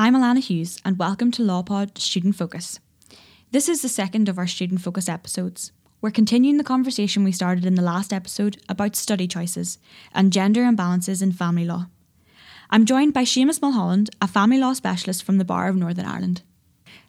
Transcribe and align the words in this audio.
I'm 0.00 0.14
Alana 0.14 0.38
Hughes, 0.38 0.80
and 0.84 0.96
welcome 0.96 1.32
to 1.32 1.42
LawPod 1.42 1.98
Student 1.98 2.36
Focus. 2.36 2.78
This 3.50 3.68
is 3.68 3.82
the 3.82 3.88
second 3.88 4.28
of 4.28 4.38
our 4.38 4.46
Student 4.46 4.80
Focus 4.80 5.08
episodes. 5.08 5.72
We're 6.00 6.12
continuing 6.12 6.56
the 6.56 6.62
conversation 6.62 7.24
we 7.24 7.32
started 7.32 7.66
in 7.66 7.74
the 7.74 7.82
last 7.82 8.12
episode 8.12 8.62
about 8.68 8.94
study 8.94 9.26
choices 9.26 9.78
and 10.14 10.32
gender 10.32 10.60
imbalances 10.60 11.20
in 11.20 11.32
family 11.32 11.64
law. 11.64 11.86
I'm 12.70 12.86
joined 12.86 13.12
by 13.12 13.24
Seamus 13.24 13.60
Mulholland, 13.60 14.08
a 14.22 14.28
family 14.28 14.58
law 14.58 14.72
specialist 14.72 15.24
from 15.24 15.38
the 15.38 15.44
Bar 15.44 15.66
of 15.66 15.74
Northern 15.74 16.06
Ireland. 16.06 16.42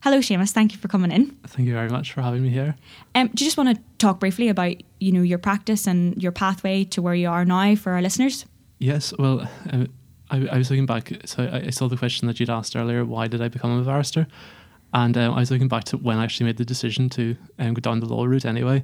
Hello, 0.01 0.17
Seamus. 0.17 0.51
Thank 0.51 0.71
you 0.71 0.79
for 0.79 0.87
coming 0.87 1.11
in. 1.11 1.37
Thank 1.45 1.67
you 1.67 1.75
very 1.75 1.89
much 1.89 2.11
for 2.11 2.23
having 2.23 2.41
me 2.41 2.49
here. 2.49 2.75
Um, 3.13 3.27
do 3.27 3.43
you 3.43 3.47
just 3.47 3.57
want 3.57 3.77
to 3.77 3.83
talk 3.99 4.19
briefly 4.19 4.49
about 4.49 4.77
you 4.99 5.11
know 5.11 5.21
your 5.21 5.37
practice 5.37 5.85
and 5.85 6.19
your 6.19 6.31
pathway 6.31 6.85
to 6.85 7.03
where 7.03 7.13
you 7.13 7.29
are 7.29 7.45
now 7.45 7.75
for 7.75 7.91
our 7.91 8.01
listeners? 8.01 8.47
Yes. 8.79 9.13
Well, 9.19 9.47
um, 9.69 9.89
I, 10.29 10.47
I, 10.47 10.57
was 10.57 10.69
looking 10.69 10.85
back. 10.85 11.11
So 11.25 11.43
I, 11.43 11.67
I, 11.67 11.69
saw 11.69 11.87
the 11.87 11.97
question 11.97 12.27
that 12.27 12.39
you'd 12.39 12.49
asked 12.49 12.75
earlier. 12.75 13.05
Why 13.05 13.27
did 13.27 13.41
I 13.41 13.47
become 13.47 13.77
a 13.79 13.83
barrister? 13.83 14.27
And 14.93 15.17
um, 15.17 15.33
I 15.33 15.39
was 15.39 15.51
looking 15.51 15.67
back 15.67 15.83
to 15.85 15.97
when 15.97 16.17
I 16.17 16.23
actually 16.23 16.47
made 16.47 16.57
the 16.57 16.65
decision 16.65 17.09
to 17.11 17.35
um, 17.59 17.73
go 17.73 17.79
down 17.79 17.99
the 17.99 18.07
law 18.07 18.25
route 18.25 18.45
anyway. 18.45 18.83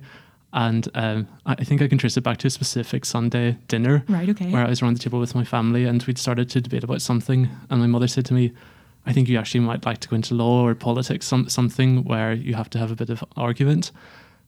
And 0.54 0.88
um, 0.94 1.28
I 1.46 1.64
think 1.64 1.82
I 1.82 1.88
can 1.88 1.98
trace 1.98 2.16
it 2.16 2.22
back 2.22 2.38
to 2.38 2.48
a 2.48 2.50
specific 2.50 3.04
Sunday 3.04 3.58
dinner. 3.68 4.06
Right, 4.08 4.30
okay. 4.30 4.50
Where 4.50 4.66
I 4.66 4.70
was 4.70 4.82
around 4.82 4.96
the 4.96 5.04
table 5.04 5.20
with 5.20 5.36
my 5.36 5.44
family 5.44 5.84
and 5.84 6.02
we'd 6.04 6.18
started 6.18 6.50
to 6.52 6.62
debate 6.62 6.84
about 6.84 7.02
something. 7.02 7.50
And 7.70 7.82
my 7.82 7.88
mother 7.88 8.08
said 8.08 8.26
to 8.28 8.34
me, 8.34 8.54
I 9.06 9.12
think 9.12 9.28
you 9.28 9.38
actually 9.38 9.60
might 9.60 9.86
like 9.86 10.00
to 10.00 10.08
go 10.08 10.16
into 10.16 10.34
law 10.34 10.66
or 10.66 10.74
politics, 10.74 11.26
some, 11.28 11.50
something 11.50 12.06
where 12.06 12.34
you 12.34 12.56
have 12.56 12.70
to 12.72 12.80
have 12.80 12.90
a 12.90 12.96
bit 12.96 13.10
of 13.10 13.24
argument. 13.36 13.92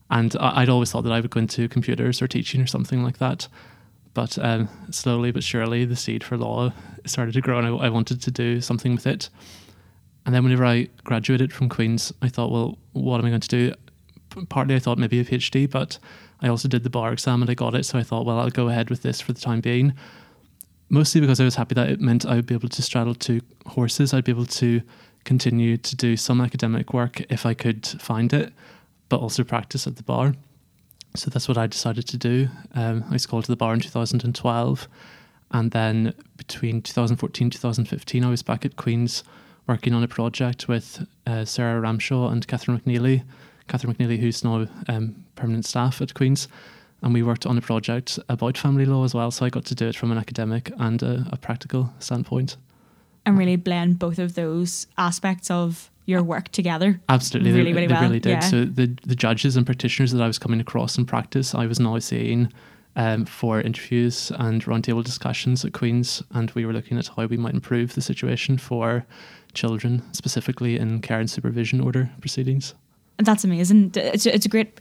And 0.10 0.36
I, 0.40 0.62
would 0.62 0.70
always 0.70 0.92
thought 0.92 1.04
that 1.04 1.12
I 1.12 1.20
would 1.20 1.30
go 1.30 1.40
into 1.40 1.68
computers 1.68 2.22
or 2.22 2.28
teaching 2.28 2.62
or 2.62 2.68
something 2.68 3.04
like 3.04 3.18
that. 3.18 3.50
But 4.18 4.40
um, 4.40 4.68
slowly 4.90 5.30
but 5.30 5.44
surely, 5.44 5.86
the 5.86 5.96
seed 5.96 6.24
for 6.24 6.38
law 6.38 6.74
started 7.06 7.36
to 7.36 7.42
grow 7.42 7.60
and 7.60 7.68
I, 7.68 7.86
I 7.86 7.90
wanted 7.90 8.20
to 8.24 8.32
do 8.32 8.62
something 8.62 8.96
with 8.96 9.06
it. 9.06 9.30
And 10.26 10.34
then 10.34 10.44
whenever 10.44 10.66
I 10.66 10.90
graduated 11.04 11.54
from 11.54 11.70
Queen's, 11.70 12.12
I 12.24 12.28
thought, 12.28 12.52
well, 12.52 12.80
what 12.94 13.20
am 13.20 13.28
I 13.28 13.30
going 13.30 13.42
to 13.42 13.48
do? 13.48 13.74
Partly 14.50 14.74
I 14.74 14.80
thought 14.80 14.98
maybe 14.98 15.20
a 15.20 15.24
PhD, 15.24 15.70
but 15.70 16.00
I 16.42 16.48
also 16.48 16.68
did 16.68 16.82
the 16.82 16.90
bar 16.90 17.14
exam 17.14 17.44
and 17.44 17.52
I 17.52 17.54
got 17.54 17.76
it. 17.76 17.86
So 17.86 18.00
I 18.00 18.02
thought, 18.02 18.26
well, 18.26 18.40
I'll 18.40 18.50
go 18.50 18.70
ahead 18.70 18.90
with 18.90 19.04
this 19.04 19.22
for 19.22 19.34
the 19.34 19.40
time 19.40 19.62
being. 19.62 19.94
Mostly 20.90 21.22
because 21.22 21.40
I 21.40 21.44
was 21.44 21.54
happy 21.54 21.76
that 21.76 21.88
it 21.88 22.02
meant 22.02 22.26
I 22.26 22.38
would 22.38 22.48
be 22.48 22.56
able 22.56 22.70
to 22.70 22.82
straddle 22.82 23.14
two 23.14 23.42
horses. 23.68 24.16
I'd 24.16 24.24
be 24.24 24.32
able 24.32 24.48
to 24.48 24.82
continue 25.26 25.78
to 25.78 25.96
do 25.96 26.18
some 26.18 26.42
academic 26.42 26.92
work 26.92 27.22
if 27.30 27.46
I 27.46 27.54
could 27.54 27.86
find 27.86 28.34
it, 28.34 28.52
but 29.10 29.20
also 29.20 29.44
practice 29.44 29.86
at 29.86 29.98
the 29.98 30.04
bar. 30.04 30.34
So 31.16 31.30
that's 31.30 31.48
what 31.48 31.58
I 31.58 31.68
decided 31.68 32.08
to 32.10 32.18
do. 32.18 32.50
Um, 32.76 33.04
I 33.10 33.14
was 33.14 33.26
called 33.26 33.46
to 33.46 33.52
the 33.52 33.56
bar 33.56 33.74
in 33.74 33.80
2012. 33.80 34.88
And 35.52 35.72
then 35.72 36.14
between 36.36 36.82
2014 36.82 37.50
2015, 37.50 38.24
I 38.24 38.30
was 38.30 38.44
back 38.44 38.66
at 38.66 38.76
Queen's 38.76 39.24
working 39.66 39.94
on 39.94 40.04
a 40.04 40.08
project 40.08 40.68
with 40.68 41.08
uh, 41.26 41.46
Sarah 41.46 41.82
Ramshaw 41.82 42.32
and 42.32 42.48
Catherine 42.48 42.80
McNeely. 42.80 43.24
Catherine 43.68 43.94
McNeely, 43.94 44.20
who's 44.20 44.44
now 44.44 44.68
um, 44.88 45.24
permanent 45.36 45.66
staff 45.66 46.02
at 46.02 46.14
Queen's. 46.14 46.48
And 47.02 47.14
we 47.14 47.22
worked 47.22 47.46
on 47.46 47.58
a 47.58 47.62
project 47.62 48.20
about 48.28 48.58
family 48.58 48.86
law 48.86 49.04
as 49.04 49.14
well. 49.14 49.30
So 49.30 49.46
I 49.46 49.50
got 49.50 49.66
to 49.66 49.76
do 49.76 49.88
it 49.88 49.96
from 49.96 50.12
an 50.12 50.18
academic 50.18 50.72
and 50.78 51.02
a, 51.04 51.28
a 51.32 51.38
practical 51.38 51.94
standpoint. 52.00 52.58
And 53.26 53.38
really 53.38 53.56
blend 53.56 54.00
both 54.00 54.20
of 54.20 54.36
those 54.36 54.88
aspects 54.98 55.52
of 55.52 55.92
your 56.08 56.24
work 56.24 56.50
together. 56.50 57.00
Absolutely, 57.10 57.52
really, 57.52 57.64
they, 57.66 57.74
really 57.74 57.88
they 57.88 57.94
well. 57.94 58.02
really 58.02 58.20
did. 58.20 58.32
Yeah. 58.32 58.40
So 58.40 58.66
the 58.66 58.88
the 59.06 59.16
judges 59.16 59.56
and 59.56 59.66
practitioners 59.66 60.12
that 60.14 60.22
I 60.22 60.26
was 60.26 60.40
coming 60.40 60.60
across 60.60 60.98
in 60.98 61.06
practice, 61.06 61.54
I 61.54 61.68
was 61.68 61.80
now 61.80 62.00
seeing 62.00 62.52
um, 62.96 63.26
for 63.26 63.62
interviews 63.62 64.32
and 64.40 64.64
roundtable 64.66 65.04
discussions 65.04 65.64
at 65.64 65.74
Queen's, 65.74 66.24
and 66.32 66.50
we 66.52 66.66
were 66.66 66.74
looking 66.74 66.98
at 66.98 67.08
how 67.08 67.26
we 67.26 67.38
might 67.38 67.54
improve 67.54 67.94
the 67.94 68.02
situation 68.02 68.58
for 68.58 69.06
children, 69.54 70.02
specifically 70.14 70.78
in 70.78 71.02
care 71.02 71.20
and 71.20 71.30
supervision 71.30 71.82
order 71.82 72.10
proceedings. 72.22 72.74
That's 73.18 73.44
amazing. 73.44 73.92
It's, 73.96 74.26
it's 74.26 74.46
a 74.46 74.50
great 74.50 74.80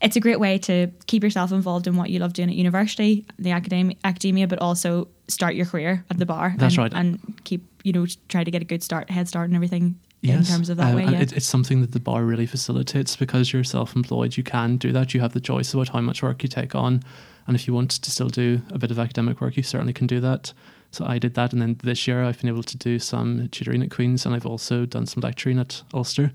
it's 0.00 0.16
a 0.16 0.20
great 0.20 0.40
way 0.40 0.58
to 0.58 0.90
keep 1.06 1.22
yourself 1.22 1.52
involved 1.52 1.86
in 1.86 1.96
what 1.96 2.10
you 2.10 2.18
love 2.18 2.32
doing 2.32 2.50
at 2.50 2.56
university, 2.56 3.24
the 3.38 3.52
academia, 3.52 3.96
academia, 4.02 4.48
but 4.48 4.58
also 4.58 5.06
start 5.28 5.54
your 5.54 5.66
career 5.66 6.04
at 6.10 6.18
the 6.18 6.26
bar. 6.26 6.54
That's 6.58 6.74
and, 6.74 6.78
right, 6.78 6.92
and 6.92 7.44
keep 7.44 7.64
you 7.84 7.92
know 7.92 8.06
try 8.28 8.42
to 8.42 8.50
get 8.50 8.60
a 8.60 8.64
good 8.64 8.82
start, 8.82 9.08
head 9.08 9.28
start, 9.28 9.48
and 9.48 9.54
everything 9.54 10.00
yes. 10.26 10.48
in 10.48 10.54
terms 10.56 10.70
of 10.70 10.76
that 10.78 10.92
uh, 10.92 10.96
way. 10.96 11.04
Yeah. 11.04 11.20
It, 11.20 11.32
it's 11.32 11.46
something 11.46 11.80
that 11.80 11.92
the 11.92 12.00
bar 12.00 12.24
really 12.24 12.46
facilitates 12.46 13.16
because 13.16 13.52
you're 13.52 13.64
self-employed. 13.64 14.36
You 14.36 14.42
can 14.42 14.76
do 14.76 14.92
that. 14.92 15.14
You 15.14 15.20
have 15.20 15.32
the 15.32 15.40
choice 15.40 15.74
about 15.74 15.90
how 15.90 16.00
much 16.00 16.22
work 16.22 16.42
you 16.42 16.48
take 16.48 16.74
on, 16.74 17.02
and 17.46 17.56
if 17.56 17.66
you 17.66 17.74
want 17.74 17.90
to 17.90 18.10
still 18.10 18.28
do 18.28 18.62
a 18.70 18.78
bit 18.78 18.90
of 18.90 18.98
academic 18.98 19.40
work, 19.40 19.56
you 19.56 19.62
certainly 19.62 19.92
can 19.92 20.06
do 20.06 20.20
that. 20.20 20.52
So 20.90 21.04
I 21.04 21.18
did 21.18 21.34
that, 21.34 21.52
and 21.52 21.60
then 21.60 21.76
this 21.82 22.06
year 22.06 22.22
I've 22.22 22.40
been 22.40 22.48
able 22.48 22.62
to 22.62 22.76
do 22.76 22.98
some 22.98 23.48
tutoring 23.48 23.82
at 23.82 23.90
Queen's, 23.90 24.24
and 24.24 24.34
I've 24.34 24.46
also 24.46 24.86
done 24.86 25.06
some 25.06 25.20
lecturing 25.20 25.58
at 25.58 25.82
Ulster. 25.92 26.32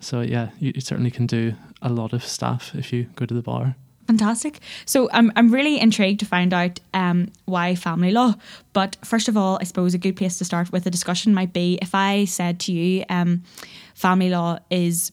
So 0.00 0.22
yeah, 0.22 0.50
you, 0.58 0.72
you 0.74 0.80
certainly 0.80 1.10
can 1.10 1.26
do 1.26 1.54
a 1.82 1.90
lot 1.90 2.12
of 2.12 2.24
stuff 2.24 2.74
if 2.74 2.92
you 2.92 3.04
go 3.14 3.26
to 3.26 3.34
the 3.34 3.42
bar. 3.42 3.76
Fantastic. 4.06 4.58
So 4.86 5.08
I'm, 5.12 5.32
I'm 5.36 5.52
really 5.52 5.78
intrigued 5.78 6.20
to 6.20 6.26
find 6.26 6.52
out 6.52 6.80
um, 6.94 7.30
why 7.44 7.74
family 7.76 8.10
law. 8.10 8.34
But 8.72 8.96
first 9.04 9.28
of 9.28 9.36
all, 9.36 9.58
I 9.60 9.64
suppose 9.64 9.94
a 9.94 9.98
good 9.98 10.16
place 10.16 10.38
to 10.38 10.44
start 10.44 10.72
with 10.72 10.84
a 10.86 10.90
discussion 10.90 11.32
might 11.32 11.52
be 11.52 11.78
if 11.80 11.94
I 11.94 12.24
said 12.24 12.58
to 12.60 12.72
you, 12.72 13.04
um, 13.08 13.44
family 13.94 14.30
law 14.30 14.58
is 14.68 15.12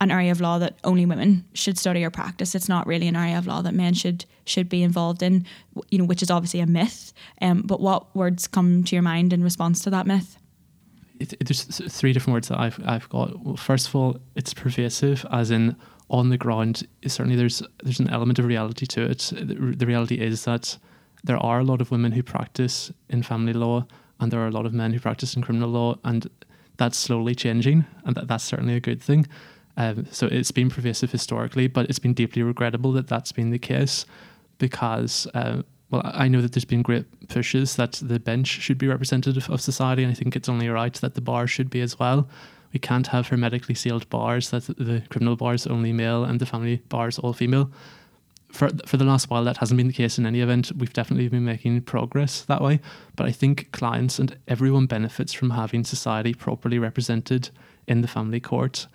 an 0.00 0.10
area 0.10 0.30
of 0.30 0.40
law 0.40 0.58
that 0.58 0.76
only 0.84 1.06
women 1.06 1.44
should 1.54 1.78
study 1.78 2.04
or 2.04 2.10
practice. 2.10 2.54
It's 2.54 2.68
not 2.68 2.86
really 2.86 3.08
an 3.08 3.16
area 3.16 3.38
of 3.38 3.46
law 3.46 3.62
that 3.62 3.74
men 3.74 3.94
should 3.94 4.26
should 4.44 4.68
be 4.68 4.82
involved 4.82 5.22
in, 5.22 5.44
you 5.90 5.98
know, 5.98 6.04
which 6.04 6.22
is 6.22 6.30
obviously 6.30 6.60
a 6.60 6.66
myth. 6.66 7.12
Um, 7.40 7.62
but 7.62 7.80
what 7.80 8.14
words 8.14 8.46
come 8.46 8.84
to 8.84 8.94
your 8.94 9.02
mind 9.02 9.32
in 9.32 9.42
response 9.42 9.82
to 9.84 9.90
that 9.90 10.06
myth? 10.06 10.36
It, 11.18 11.32
it, 11.32 11.46
there's 11.46 11.64
three 11.64 12.12
different 12.12 12.34
words 12.34 12.48
that 12.48 12.60
I've 12.60 12.78
I've 12.84 13.08
got. 13.08 13.58
First 13.58 13.88
of 13.88 13.96
all, 13.96 14.18
it's 14.34 14.52
pervasive, 14.52 15.24
as 15.32 15.50
in 15.50 15.76
on 16.10 16.28
the 16.28 16.38
ground. 16.38 16.86
Certainly, 17.06 17.36
there's 17.36 17.62
there's 17.82 18.00
an 18.00 18.10
element 18.10 18.38
of 18.38 18.46
reality 18.46 18.86
to 18.86 19.02
it. 19.02 19.32
The, 19.34 19.86
reality 19.86 20.16
is 20.16 20.44
that 20.44 20.78
there 21.24 21.38
are 21.38 21.58
a 21.58 21.64
lot 21.64 21.80
of 21.80 21.90
women 21.90 22.12
who 22.12 22.22
practice 22.22 22.92
in 23.08 23.22
family 23.22 23.52
law, 23.52 23.86
and 24.20 24.30
there 24.30 24.40
are 24.40 24.48
a 24.48 24.52
lot 24.52 24.66
of 24.66 24.72
men 24.72 24.92
who 24.92 25.00
practice 25.00 25.34
in 25.34 25.42
criminal 25.42 25.70
law, 25.70 25.98
and 26.04 26.28
that's 26.76 26.96
slowly 26.96 27.34
changing, 27.34 27.84
and 28.04 28.14
that, 28.14 28.28
that's 28.28 28.44
certainly 28.44 28.74
a 28.74 28.80
good 28.80 29.02
thing. 29.02 29.26
Um, 29.76 30.06
so 30.10 30.26
it's 30.26 30.52
been 30.52 30.70
pervasive 30.70 31.12
historically, 31.12 31.66
but 31.66 31.88
it's 31.88 31.98
been 31.98 32.14
deeply 32.14 32.42
regrettable 32.42 32.92
that 32.92 33.08
that's 33.08 33.32
been 33.32 33.50
the 33.50 33.58
case 33.58 34.06
because, 34.58 35.26
uh, 35.34 35.62
well, 35.90 36.02
I 36.04 36.28
know 36.28 36.40
that 36.40 36.52
there's 36.52 36.64
been 36.64 36.82
great 36.82 37.04
pushes 37.28 37.76
that 37.76 37.92
the 38.02 38.18
bench 38.18 38.46
should 38.46 38.78
be 38.78 38.88
representative 38.88 39.50
of 39.50 39.60
society, 39.60 40.02
and 40.02 40.10
I 40.10 40.14
think 40.14 40.34
it's 40.34 40.48
only 40.48 40.68
right 40.68 40.94
that 40.94 41.14
the 41.14 41.20
bar 41.20 41.46
should 41.46 41.68
be 41.68 41.80
as 41.80 41.98
well. 41.98 42.28
We 42.72 42.78
can't 42.78 43.08
have 43.08 43.28
hermetically 43.28 43.74
sealed 43.74 44.08
bars 44.08 44.50
that 44.50 44.66
the 44.66 45.02
criminal 45.08 45.36
bars 45.36 45.66
only 45.66 45.92
male 45.92 46.24
and 46.24 46.40
the 46.40 46.46
family 46.46 46.82
bars 46.88 47.18
all 47.18 47.32
female. 47.32 47.70
For, 48.52 48.70
for 48.86 48.96
the 48.96 49.04
last 49.04 49.28
while, 49.28 49.44
that 49.44 49.58
hasn't 49.58 49.76
been 49.76 49.88
the 49.88 49.92
case 49.92 50.18
in 50.18 50.26
any 50.26 50.40
event. 50.40 50.72
We've 50.76 50.92
definitely 50.92 51.28
been 51.28 51.44
making 51.44 51.82
progress 51.82 52.42
that 52.42 52.62
way. 52.62 52.80
But 53.16 53.26
I 53.26 53.32
think 53.32 53.70
clients 53.72 54.18
and 54.18 54.36
everyone 54.48 54.86
benefits 54.86 55.32
from 55.32 55.50
having 55.50 55.84
society 55.84 56.32
properly 56.32 56.78
represented 56.78 57.50
in 57.86 58.00
the 58.00 58.08
family 58.08 58.40
court 58.40 58.86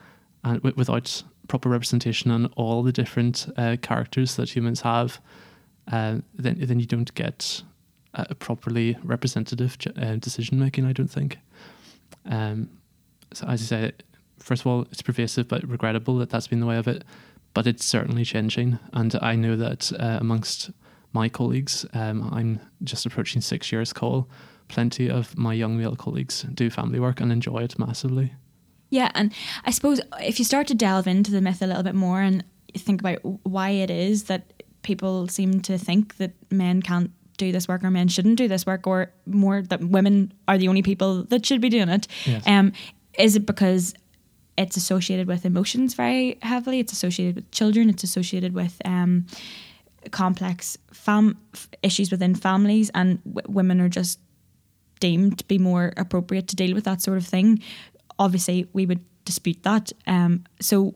and 0.44 0.58
w- 0.58 0.76
without 0.76 1.24
proper 1.48 1.70
representation 1.70 2.32
on 2.32 2.46
all 2.56 2.82
the 2.82 2.92
different 2.92 3.48
uh, 3.58 3.76
characters 3.82 4.36
that 4.38 4.56
humans 4.56 4.82
have, 4.82 5.20
uh, 5.92 6.20
then 6.34 6.56
then 6.60 6.80
you 6.80 6.86
don't 6.86 7.14
get 7.14 7.64
a 8.14 8.36
properly 8.36 8.98
representative 9.04 9.78
uh, 10.02 10.16
decision 10.16 10.60
making. 10.60 10.86
I 10.86 10.94
don't 10.94 11.12
think. 11.12 11.38
Um, 12.26 12.70
as 13.48 13.62
you 13.62 13.68
say, 13.68 13.92
first 14.40 14.62
of 14.62 14.68
all, 14.68 14.82
it's 14.92 15.02
pervasive 15.02 15.48
but 15.48 15.68
regrettable 15.68 16.18
that 16.18 16.30
that's 16.30 16.48
been 16.48 16.60
the 16.60 16.66
way 16.66 16.78
of 16.78 16.88
it. 16.88 17.04
But 17.54 17.68
it's 17.68 17.86
certainly 17.86 18.24
changing, 18.24 18.80
and 18.94 19.14
I 19.22 19.36
know 19.36 19.58
that 19.58 19.92
uh, 20.00 20.18
amongst 20.22 20.72
my 21.12 21.28
colleagues, 21.28 21.86
um, 21.94 22.30
I'm 22.32 22.62
just 22.84 23.06
approaching 23.06 23.42
six 23.42 23.72
years 23.74 23.92
call. 23.92 24.30
Plenty 24.70 25.10
of 25.10 25.38
my 25.38 25.54
young 25.54 25.78
male 25.78 25.98
colleagues 25.98 26.44
do 26.54 26.70
family 26.70 27.00
work 27.00 27.20
and 27.20 27.30
enjoy 27.30 27.64
it 27.64 27.78
massively. 27.78 28.34
Yeah, 28.90 29.12
and 29.16 29.34
I 29.66 29.72
suppose 29.72 30.00
if 30.22 30.40
you 30.40 30.46
start 30.46 30.68
to 30.68 30.74
delve 30.74 31.08
into 31.08 31.32
the 31.32 31.42
myth 31.42 31.62
a 31.62 31.68
little 31.68 31.84
bit 31.84 31.96
more 31.96 32.22
and 32.22 32.44
think 32.78 33.02
about 33.02 33.20
why 33.44 33.70
it 33.72 33.90
is 33.90 34.26
that 34.26 34.64
people 34.82 35.28
seem 35.28 35.62
to 35.62 35.78
think 35.78 36.18
that 36.18 36.32
men 36.50 36.82
can't 36.82 37.12
do 37.38 37.52
this 37.52 37.68
work 37.68 37.84
or 37.84 37.92
men 37.92 38.08
shouldn't 38.08 38.38
do 38.38 38.48
this 38.48 38.66
work 38.66 38.86
or 38.88 39.12
more 39.26 39.62
that 39.64 39.84
women 39.84 40.32
are 40.48 40.58
the 40.58 40.68
only 40.68 40.82
people 40.82 41.24
that 41.26 41.46
should 41.46 41.62
be 41.62 41.70
doing 41.70 41.90
it. 41.90 42.08
Yes. 42.26 42.44
Um, 42.46 42.74
is 43.18 43.36
it 43.36 43.46
because 43.46 43.94
it's 44.58 44.78
associated 44.78 45.28
with 45.28 45.46
emotions 45.46 45.94
very 45.94 46.38
heavily? 46.42 46.80
It's 46.80 46.94
associated 46.94 47.36
with 47.36 47.52
children. 47.52 47.90
It's 47.90 48.04
associated 48.04 48.54
with 48.54 48.82
um, 48.86 49.26
complex 50.12 50.78
fam 50.92 51.38
issues 51.84 52.12
within 52.12 52.36
families, 52.36 52.90
and 52.94 53.24
w- 53.24 53.54
women 53.54 53.82
are 53.82 53.90
just 53.90 54.20
deemed 55.00 55.40
to 55.40 55.46
be 55.46 55.58
more 55.58 55.94
appropriate 55.98 56.48
to 56.50 56.56
deal 56.56 56.74
with 56.74 56.84
that 56.86 57.02
sort 57.02 57.18
of 57.18 57.26
thing. 57.26 57.62
Obviously, 58.20 58.68
we 58.74 58.86
would 58.86 59.04
dispute 59.26 59.64
that. 59.64 59.92
Um, 60.08 60.44
so, 60.60 60.96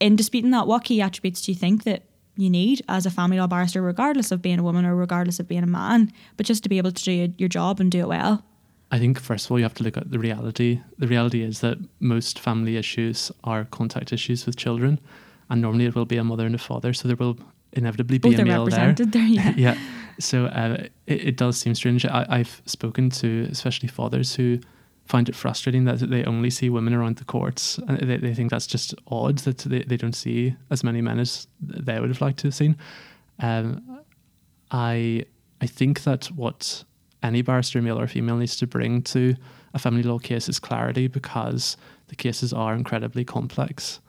in 0.00 0.16
disputing 0.16 0.50
that, 0.52 0.66
what 0.66 0.84
key 0.84 1.00
attributes 1.00 1.42
do 1.42 1.52
you 1.52 1.56
think 1.56 1.84
that 1.84 2.04
you 2.36 2.48
need 2.48 2.82
as 2.88 3.04
a 3.06 3.10
family 3.10 3.38
law 3.38 3.46
barrister, 3.46 3.82
regardless 3.82 4.32
of 4.32 4.42
being 4.42 4.58
a 4.58 4.62
woman 4.62 4.84
or 4.84 4.96
regardless 4.96 5.38
of 5.38 5.48
being 5.48 5.62
a 5.62 5.66
man, 5.66 6.10
but 6.36 6.46
just 6.46 6.62
to 6.62 6.68
be 6.68 6.78
able 6.78 6.92
to 6.92 7.04
do 7.04 7.32
your 7.36 7.48
job 7.48 7.80
and 7.80 7.90
do 7.90 8.00
it 8.00 8.08
well? 8.08 8.42
I 8.92 8.98
think 8.98 9.18
first 9.18 9.46
of 9.46 9.50
all 9.50 9.58
you 9.58 9.64
have 9.64 9.74
to 9.74 9.82
look 9.82 9.96
at 9.96 10.10
the 10.10 10.18
reality. 10.18 10.80
The 10.98 11.08
reality 11.08 11.42
is 11.42 11.60
that 11.60 11.78
most 11.98 12.38
family 12.38 12.76
issues 12.76 13.32
are 13.42 13.64
contact 13.64 14.12
issues 14.12 14.44
with 14.44 14.56
children, 14.56 15.00
and 15.48 15.62
normally 15.62 15.86
it 15.86 15.94
will 15.94 16.04
be 16.04 16.18
a 16.18 16.24
mother 16.24 16.44
and 16.44 16.54
a 16.54 16.58
father, 16.58 16.92
so 16.92 17.08
there 17.08 17.16
will 17.16 17.38
inevitably 17.72 18.18
be 18.18 18.30
Both 18.30 18.40
a 18.40 18.44
male 18.44 18.66
there. 18.66 18.92
there, 18.92 19.22
yeah. 19.22 19.54
yeah. 19.56 19.78
So 20.20 20.44
uh, 20.44 20.84
it, 21.06 21.28
it 21.28 21.36
does 21.38 21.56
seem 21.56 21.74
strange. 21.74 22.04
I, 22.04 22.26
I've 22.28 22.60
spoken 22.66 23.08
to 23.10 23.48
especially 23.50 23.88
fathers 23.88 24.34
who 24.34 24.60
find 25.06 25.26
it 25.26 25.34
frustrating 25.34 25.84
that 25.84 25.98
they 25.98 26.22
only 26.24 26.50
see 26.50 26.68
women 26.68 26.92
around 26.92 27.16
the 27.16 27.24
courts, 27.24 27.78
and 27.88 27.98
they, 27.98 28.18
they 28.18 28.34
think 28.34 28.50
that's 28.50 28.66
just 28.66 28.94
odd 29.06 29.38
that 29.38 29.58
they, 29.58 29.84
they 29.84 29.96
don't 29.96 30.14
see 30.14 30.54
as 30.70 30.84
many 30.84 31.00
men 31.00 31.18
as 31.18 31.46
they 31.60 31.98
would 31.98 32.10
have 32.10 32.20
liked 32.20 32.40
to 32.40 32.48
have 32.48 32.54
seen. 32.54 32.76
Um, 33.38 34.00
I 34.70 35.24
I 35.62 35.66
think 35.66 36.02
that 36.02 36.26
what 36.26 36.84
any 37.22 37.42
barrister, 37.42 37.80
male 37.80 37.98
or 37.98 38.06
female, 38.06 38.36
needs 38.36 38.56
to 38.56 38.66
bring 38.66 39.02
to 39.02 39.36
a 39.74 39.78
family 39.78 40.02
law 40.02 40.18
case 40.18 40.48
is 40.48 40.58
clarity 40.58 41.06
because 41.06 41.76
the 42.08 42.16
cases 42.16 42.52
are 42.52 42.74
incredibly 42.74 43.24
complex. 43.24 44.00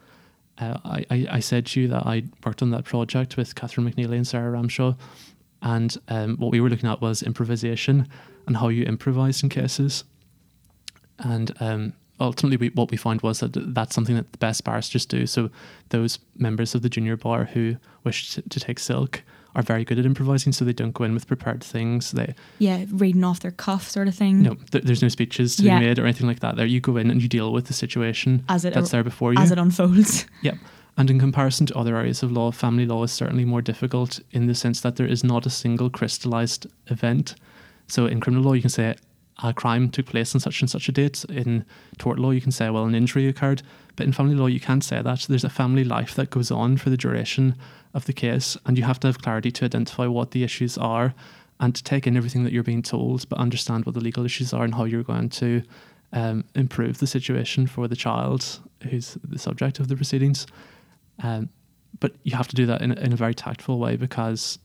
Uh, 0.57 0.77
I, 0.85 1.27
I, 1.31 1.39
said 1.39 1.65
to 1.67 1.81
you 1.81 1.87
that 1.87 2.05
I 2.05 2.23
worked 2.45 2.61
on 2.61 2.69
that 2.71 2.85
project 2.85 3.37
with 3.37 3.55
Catherine 3.55 3.91
McNeely 3.91 4.17
and 4.17 4.27
Sarah 4.27 4.55
Ramshaw, 4.55 4.95
and 5.63 5.97
um, 6.09 6.37
what 6.37 6.51
we 6.51 6.61
were 6.61 6.69
looking 6.69 6.89
at 6.89 7.01
was 7.01 7.23
improvisation 7.23 8.07
and 8.45 8.57
how 8.57 8.67
you 8.67 8.83
improvise 8.83 9.41
in 9.41 9.49
cases. 9.49 10.03
And 11.17 11.51
um, 11.59 11.93
ultimately, 12.19 12.57
we, 12.57 12.69
what 12.75 12.91
we 12.91 12.97
found 12.97 13.21
was 13.21 13.39
that 13.39 13.73
that's 13.73 13.95
something 13.95 14.15
that 14.15 14.31
the 14.31 14.37
best 14.37 14.63
barristers 14.63 15.05
do. 15.05 15.25
So 15.25 15.49
those 15.89 16.19
members 16.37 16.75
of 16.75 16.83
the 16.83 16.89
junior 16.89 17.17
bar 17.17 17.45
who 17.45 17.77
wish 18.03 18.35
to, 18.35 18.41
to 18.43 18.59
take 18.59 18.77
silk 18.77 19.23
are 19.55 19.61
very 19.61 19.83
good 19.85 19.99
at 19.99 20.05
improvising, 20.05 20.51
so 20.51 20.65
they 20.65 20.73
don't 20.73 20.93
go 20.93 21.03
in 21.03 21.13
with 21.13 21.27
prepared 21.27 21.63
things. 21.63 22.11
They 22.11 22.33
Yeah, 22.59 22.85
reading 22.91 23.23
off 23.23 23.39
their 23.41 23.51
cuff 23.51 23.87
sort 23.89 24.07
of 24.07 24.15
thing. 24.15 24.41
no, 24.41 24.55
th- 24.71 24.83
there's 24.83 25.01
no 25.01 25.09
speeches 25.09 25.55
to 25.57 25.63
Yeah. 25.63 25.79
be 25.79 25.85
made 25.85 25.99
or 25.99 26.03
anything 26.05 26.27
like 26.27 26.39
that. 26.39 26.55
There, 26.55 26.65
you 26.65 26.79
go 26.79 26.97
in 26.97 27.11
and 27.11 27.21
you 27.21 27.27
deal 27.27 27.53
with 27.53 27.65
the 27.67 27.73
situation 27.73 28.43
As 28.49 28.65
it 28.65 28.73
that's 28.73 28.89
there 28.91 29.03
before 29.03 29.33
you. 29.33 29.39
As 29.39 29.51
it 29.51 29.57
unfolds. 29.59 30.25
Yep. 30.41 30.57
And 30.97 31.09
in 31.09 31.19
comparison 31.19 31.65
to 31.67 31.75
other 31.77 31.95
areas 31.97 32.21
of 32.21 32.31
law, 32.31 32.51
family 32.51 32.85
law 32.85 33.03
is 33.03 33.11
certainly 33.11 33.45
more 33.45 33.61
difficult 33.63 34.19
in 34.31 34.45
the 34.47 34.53
sense 34.55 34.79
that 34.81 34.95
there 34.95 35.07
is 35.07 35.23
not 35.23 35.45
a 35.47 35.49
single 35.49 35.89
crystallized 35.89 36.67
event. 36.87 37.33
So 37.87 38.05
in 38.05 38.19
criminal 38.19 38.45
law, 38.45 38.53
you 38.53 38.61
can 38.61 38.69
say 38.69 38.95
a 39.41 39.53
crime 39.53 39.89
took 39.89 40.05
place 40.05 40.35
on 40.35 40.39
such 40.41 40.61
and 40.61 40.69
such 40.69 40.87
a 40.87 40.91
date. 40.91 41.25
In 41.29 41.65
tort 41.97 42.19
law, 42.19 42.29
you 42.29 42.41
can 42.41 42.51
say, 42.51 42.69
well, 42.69 42.85
an 42.85 42.93
injury 42.93 43.27
occurred. 43.27 43.63
But 43.95 44.05
in 44.05 44.13
family 44.13 44.35
law, 44.35 44.45
you 44.45 44.59
can't 44.59 44.83
say 44.83 45.01
that. 45.01 45.25
There's 45.27 45.43
a 45.43 45.49
family 45.49 45.83
life 45.83 46.13
that 46.15 46.29
goes 46.29 46.51
on 46.51 46.77
for 46.77 46.89
the 46.91 46.97
duration 46.97 47.55
of 47.93 48.05
the 48.05 48.13
case, 48.13 48.57
and 48.65 48.77
you 48.77 48.83
have 48.83 48.99
to 49.01 49.07
have 49.07 49.21
clarity 49.21 49.51
to 49.51 49.65
identify 49.65 50.07
what 50.07 50.31
the 50.31 50.43
issues 50.43 50.77
are 50.77 51.13
and 51.59 51.75
to 51.75 51.83
take 51.83 52.07
in 52.07 52.17
everything 52.17 52.43
that 52.43 52.51
you're 52.51 52.63
being 52.63 52.81
told, 52.81 53.27
but 53.29 53.37
understand 53.39 53.85
what 53.85 53.93
the 53.93 54.01
legal 54.01 54.25
issues 54.25 54.53
are 54.53 54.63
and 54.63 54.75
how 54.75 54.83
you're 54.83 55.03
going 55.03 55.29
to 55.29 55.61
um, 56.11 56.43
improve 56.55 56.99
the 56.99 57.07
situation 57.07 57.67
for 57.67 57.87
the 57.87 57.95
child 57.95 58.59
who's 58.89 59.17
the 59.23 59.39
subject 59.39 59.79
of 59.79 59.87
the 59.87 59.95
proceedings. 59.95 60.45
Um, 61.21 61.49
but 61.99 62.13
you 62.23 62.35
have 62.35 62.47
to 62.47 62.55
do 62.55 62.65
that 62.65 62.81
in, 62.81 62.91
a- 62.91 62.99
in 63.01 63.13
a 63.13 63.15
very 63.15 63.35
tactful 63.35 63.79
way 63.79 63.95
because 63.95 64.59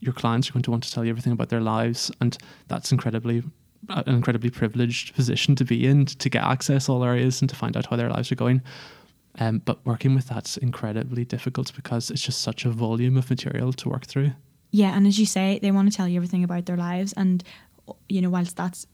your 0.00 0.12
clients 0.12 0.50
are 0.50 0.52
going 0.52 0.62
to 0.62 0.70
want 0.70 0.82
to 0.84 0.92
tell 0.92 1.04
you 1.04 1.10
everything 1.10 1.32
about 1.32 1.48
their 1.48 1.60
lives, 1.60 2.10
and 2.20 2.36
that's 2.68 2.92
incredibly 2.92 3.42
an 3.88 4.14
incredibly 4.14 4.48
privileged 4.50 5.14
position 5.14 5.54
to 5.56 5.64
be 5.64 5.86
in 5.86 6.06
to 6.06 6.30
get 6.30 6.42
access 6.42 6.88
all 6.88 7.04
areas 7.04 7.42
and 7.42 7.50
to 7.50 7.56
find 7.56 7.76
out 7.76 7.86
how 7.86 7.96
their 7.96 8.08
lives 8.08 8.32
are 8.32 8.36
going. 8.36 8.62
Um, 9.38 9.58
but 9.64 9.84
working 9.84 10.14
with 10.14 10.28
that's 10.28 10.56
incredibly 10.56 11.24
difficult 11.24 11.74
because 11.74 12.10
it's 12.10 12.22
just 12.22 12.40
such 12.40 12.64
a 12.64 12.70
volume 12.70 13.16
of 13.16 13.28
material 13.30 13.72
to 13.72 13.88
work 13.88 14.06
through. 14.06 14.32
Yeah, 14.70 14.96
and 14.96 15.06
as 15.06 15.18
you 15.18 15.26
say, 15.26 15.58
they 15.60 15.70
want 15.70 15.90
to 15.90 15.96
tell 15.96 16.08
you 16.08 16.16
everything 16.16 16.44
about 16.44 16.66
their 16.66 16.76
lives, 16.76 17.12
and 17.14 17.42
you 18.08 18.22
know, 18.22 18.30
whilst 18.30 18.56
that's 18.56 18.86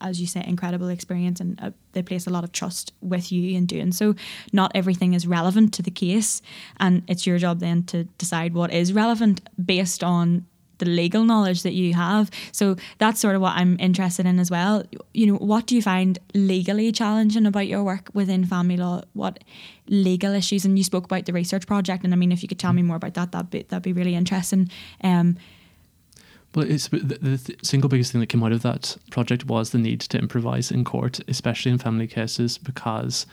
as 0.00 0.20
you 0.20 0.26
say, 0.26 0.44
incredible 0.46 0.88
experience, 0.88 1.40
and 1.40 1.60
uh, 1.60 1.70
they 1.92 2.02
place 2.02 2.26
a 2.26 2.30
lot 2.30 2.44
of 2.44 2.52
trust 2.52 2.92
with 3.00 3.30
you 3.32 3.56
in 3.56 3.66
doing 3.66 3.92
so. 3.92 4.14
Not 4.52 4.72
everything 4.74 5.14
is 5.14 5.26
relevant 5.26 5.72
to 5.74 5.82
the 5.82 5.90
case, 5.90 6.42
and 6.78 7.02
it's 7.08 7.26
your 7.26 7.38
job 7.38 7.60
then 7.60 7.84
to 7.84 8.04
decide 8.18 8.54
what 8.54 8.72
is 8.72 8.92
relevant 8.92 9.48
based 9.62 10.02
on 10.02 10.46
the 10.78 10.86
legal 10.86 11.24
knowledge 11.24 11.62
that 11.62 11.72
you 11.72 11.94
have. 11.94 12.30
So 12.52 12.76
that's 12.98 13.20
sort 13.20 13.34
of 13.36 13.42
what 13.42 13.56
I'm 13.56 13.76
interested 13.80 14.26
in 14.26 14.38
as 14.38 14.50
well. 14.50 14.82
You 15.12 15.26
know, 15.26 15.36
what 15.36 15.66
do 15.66 15.74
you 15.74 15.82
find 15.82 16.18
legally 16.34 16.92
challenging 16.92 17.46
about 17.46 17.68
your 17.68 17.82
work 17.82 18.08
within 18.14 18.44
family 18.44 18.76
law? 18.76 19.02
What 19.12 19.42
legal 19.88 20.32
issues? 20.32 20.64
And 20.64 20.76
you 20.76 20.84
spoke 20.84 21.04
about 21.04 21.26
the 21.26 21.32
research 21.32 21.66
project, 21.66 22.04
and 22.04 22.12
I 22.12 22.16
mean, 22.16 22.32
if 22.32 22.42
you 22.42 22.48
could 22.48 22.58
tell 22.58 22.72
me 22.72 22.82
more 22.82 22.96
about 22.96 23.14
that, 23.14 23.32
that'd 23.32 23.50
be 23.50 23.62
that'd 23.62 23.82
be 23.82 23.92
really 23.92 24.14
interesting. 24.14 24.70
Um, 25.02 25.36
Well, 26.54 26.70
it's 26.70 26.88
the, 26.88 26.98
the 26.98 27.38
th- 27.38 27.64
single 27.64 27.88
biggest 27.88 28.12
thing 28.12 28.20
that 28.20 28.28
came 28.28 28.44
out 28.44 28.52
of 28.52 28.62
that 28.62 28.96
project 29.10 29.46
was 29.46 29.70
the 29.70 29.78
need 29.78 30.00
to 30.00 30.18
improvise 30.18 30.70
in 30.70 30.84
court, 30.84 31.20
especially 31.26 31.72
in 31.72 31.78
family 31.78 32.06
cases, 32.06 32.58
because 32.58 33.26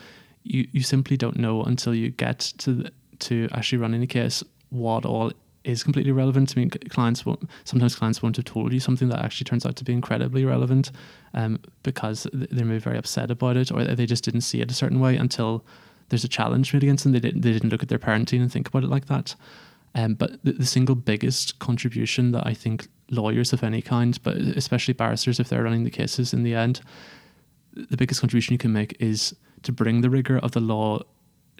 you, 0.43 0.67
you 0.71 0.81
simply 0.81 1.17
don't 1.17 1.37
know 1.37 1.61
until 1.63 1.93
you 1.93 2.09
get 2.09 2.39
to 2.39 2.73
the, 2.73 2.91
to 3.19 3.47
actually 3.51 3.77
running 3.77 4.01
a 4.01 4.07
case 4.07 4.43
what 4.69 5.05
all 5.05 5.31
is 5.63 5.83
completely 5.83 6.11
relevant. 6.11 6.53
I 6.55 6.59
mean, 6.59 6.69
clients 6.69 7.25
won't 7.25 7.49
sometimes 7.63 7.95
clients 7.95 8.21
won't 8.21 8.37
have 8.37 8.45
told 8.45 8.73
you 8.73 8.79
something 8.79 9.09
that 9.09 9.23
actually 9.23 9.45
turns 9.45 9.65
out 9.65 9.75
to 9.77 9.83
be 9.83 9.93
incredibly 9.93 10.45
relevant, 10.45 10.91
um, 11.33 11.59
because 11.83 12.27
they 12.33 12.63
may 12.63 12.75
be 12.75 12.79
very 12.79 12.97
upset 12.97 13.31
about 13.31 13.57
it 13.57 13.71
or 13.71 13.83
they 13.83 14.05
just 14.05 14.23
didn't 14.23 14.41
see 14.41 14.61
it 14.61 14.71
a 14.71 14.73
certain 14.73 14.99
way 14.99 15.15
until 15.17 15.63
there's 16.09 16.23
a 16.23 16.27
challenge 16.27 16.73
made 16.73 16.83
against 16.83 17.03
them. 17.03 17.13
They 17.13 17.19
didn't 17.19 17.41
they 17.41 17.53
didn't 17.53 17.69
look 17.69 17.83
at 17.83 17.89
their 17.89 17.99
parenting 17.99 18.41
and 18.41 18.51
think 18.51 18.67
about 18.67 18.83
it 18.83 18.89
like 18.89 19.05
that. 19.05 19.35
Um, 19.93 20.13
but 20.13 20.43
the, 20.43 20.53
the 20.53 20.65
single 20.65 20.95
biggest 20.95 21.59
contribution 21.59 22.31
that 22.31 22.47
I 22.47 22.53
think 22.53 22.87
lawyers 23.09 23.51
of 23.53 23.63
any 23.63 23.81
kind, 23.81 24.17
but 24.23 24.37
especially 24.37 24.93
barristers, 24.93 25.39
if 25.39 25.49
they're 25.49 25.63
running 25.63 25.83
the 25.83 25.91
cases 25.91 26.33
in 26.33 26.43
the 26.43 26.55
end, 26.55 26.81
the 27.73 27.97
biggest 27.97 28.21
contribution 28.21 28.53
you 28.53 28.57
can 28.57 28.73
make 28.73 28.95
is 28.99 29.35
to 29.63 29.71
bring 29.71 30.01
the 30.01 30.09
rigor 30.09 30.39
of 30.39 30.51
the 30.51 30.59
law 30.59 31.01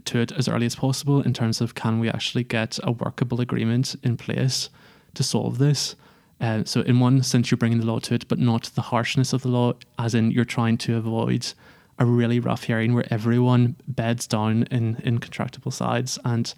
to 0.05 0.19
it 0.19 0.31
as 0.31 0.47
early 0.47 0.65
as 0.65 0.75
possible 0.75 1.21
in 1.21 1.33
terms 1.33 1.61
of 1.61 1.75
can 1.75 1.99
we 1.99 2.09
actually 2.09 2.43
get 2.43 2.79
a 2.83 2.91
workable 2.91 3.41
agreement 3.41 3.95
in 4.03 4.17
place 4.17 4.69
to 5.13 5.23
solve 5.23 5.57
this. 5.57 5.95
Uh, 6.39 6.63
so 6.63 6.81
in 6.81 6.99
one 6.99 7.21
sense, 7.21 7.51
you're 7.51 7.57
bringing 7.57 7.79
the 7.79 7.85
law 7.85 7.99
to 7.99 8.15
it, 8.15 8.27
but 8.27 8.39
not 8.39 8.63
the 8.73 8.81
harshness 8.81 9.31
of 9.31 9.43
the 9.43 9.47
law, 9.47 9.73
as 9.99 10.15
in 10.15 10.31
you're 10.31 10.43
trying 10.43 10.77
to 10.77 10.97
avoid 10.97 11.53
a 11.99 12.05
really 12.05 12.39
rough 12.39 12.63
hearing 12.63 12.95
where 12.95 13.05
everyone 13.11 13.75
beds 13.87 14.25
down 14.25 14.63
in, 14.71 14.95
in 15.03 15.19
contractable 15.19 15.71
sides 15.71 16.17
and 16.25 16.55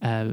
uh, 0.00 0.32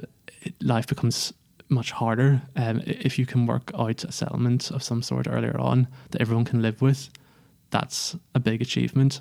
life 0.62 0.88
becomes 0.88 1.34
much 1.68 1.92
harder 1.92 2.42
um, 2.56 2.82
if 2.86 3.20
you 3.20 3.26
can 3.26 3.46
work 3.46 3.72
out 3.78 4.04
a 4.04 4.12
settlement 4.12 4.72
of 4.72 4.82
some 4.84 5.02
sort 5.02 5.28
earlier 5.28 5.60
on 5.60 5.88
that 6.12 6.22
everyone 6.22 6.46
can 6.46 6.62
live 6.62 6.82
with. 6.82 7.10
That's 7.72 8.16
a 8.34 8.40
big 8.40 8.62
achievement. 8.62 9.20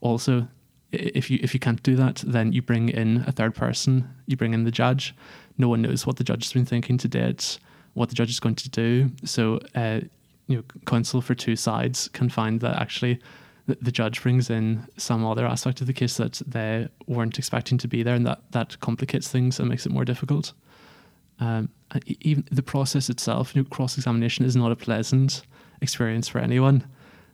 Also, 0.00 0.48
if 0.96 1.30
you 1.30 1.38
if 1.42 1.54
you 1.54 1.60
can't 1.60 1.82
do 1.82 1.96
that, 1.96 2.22
then 2.26 2.52
you 2.52 2.62
bring 2.62 2.88
in 2.88 3.24
a 3.26 3.32
third 3.32 3.54
person. 3.54 4.08
You 4.26 4.36
bring 4.36 4.54
in 4.54 4.64
the 4.64 4.70
judge. 4.70 5.14
No 5.58 5.68
one 5.68 5.82
knows 5.82 6.06
what 6.06 6.16
the 6.16 6.24
judge 6.24 6.44
has 6.44 6.52
been 6.52 6.66
thinking 6.66 6.98
to 6.98 7.08
date, 7.08 7.58
what 7.94 8.08
the 8.08 8.14
judge 8.14 8.30
is 8.30 8.40
going 8.40 8.56
to 8.56 8.68
do. 8.68 9.10
So, 9.24 9.60
uh, 9.74 10.00
you 10.48 10.56
know, 10.56 10.64
counsel 10.86 11.20
for 11.20 11.34
two 11.34 11.56
sides 11.56 12.08
can 12.08 12.28
find 12.28 12.60
that 12.60 12.76
actually 12.80 13.20
the, 13.66 13.90
judge 13.90 14.22
brings 14.22 14.48
in 14.48 14.86
some 14.96 15.26
other 15.26 15.44
aspect 15.44 15.80
of 15.80 15.88
the 15.88 15.92
case 15.92 16.16
that 16.18 16.40
they 16.46 16.88
weren't 17.06 17.38
expecting 17.38 17.78
to 17.78 17.88
be 17.88 18.02
there, 18.02 18.14
and 18.14 18.26
that 18.26 18.40
that 18.52 18.78
complicates 18.80 19.28
things 19.28 19.58
and 19.58 19.68
makes 19.68 19.86
it 19.86 19.92
more 19.92 20.04
difficult. 20.04 20.52
Um, 21.40 21.68
even 22.20 22.44
the 22.50 22.62
process 22.62 23.10
itself, 23.10 23.54
you 23.54 23.62
know, 23.62 23.68
cross 23.68 23.96
examination 23.96 24.44
is 24.44 24.56
not 24.56 24.72
a 24.72 24.76
pleasant 24.76 25.42
experience 25.80 26.28
for 26.28 26.38
anyone. 26.38 26.84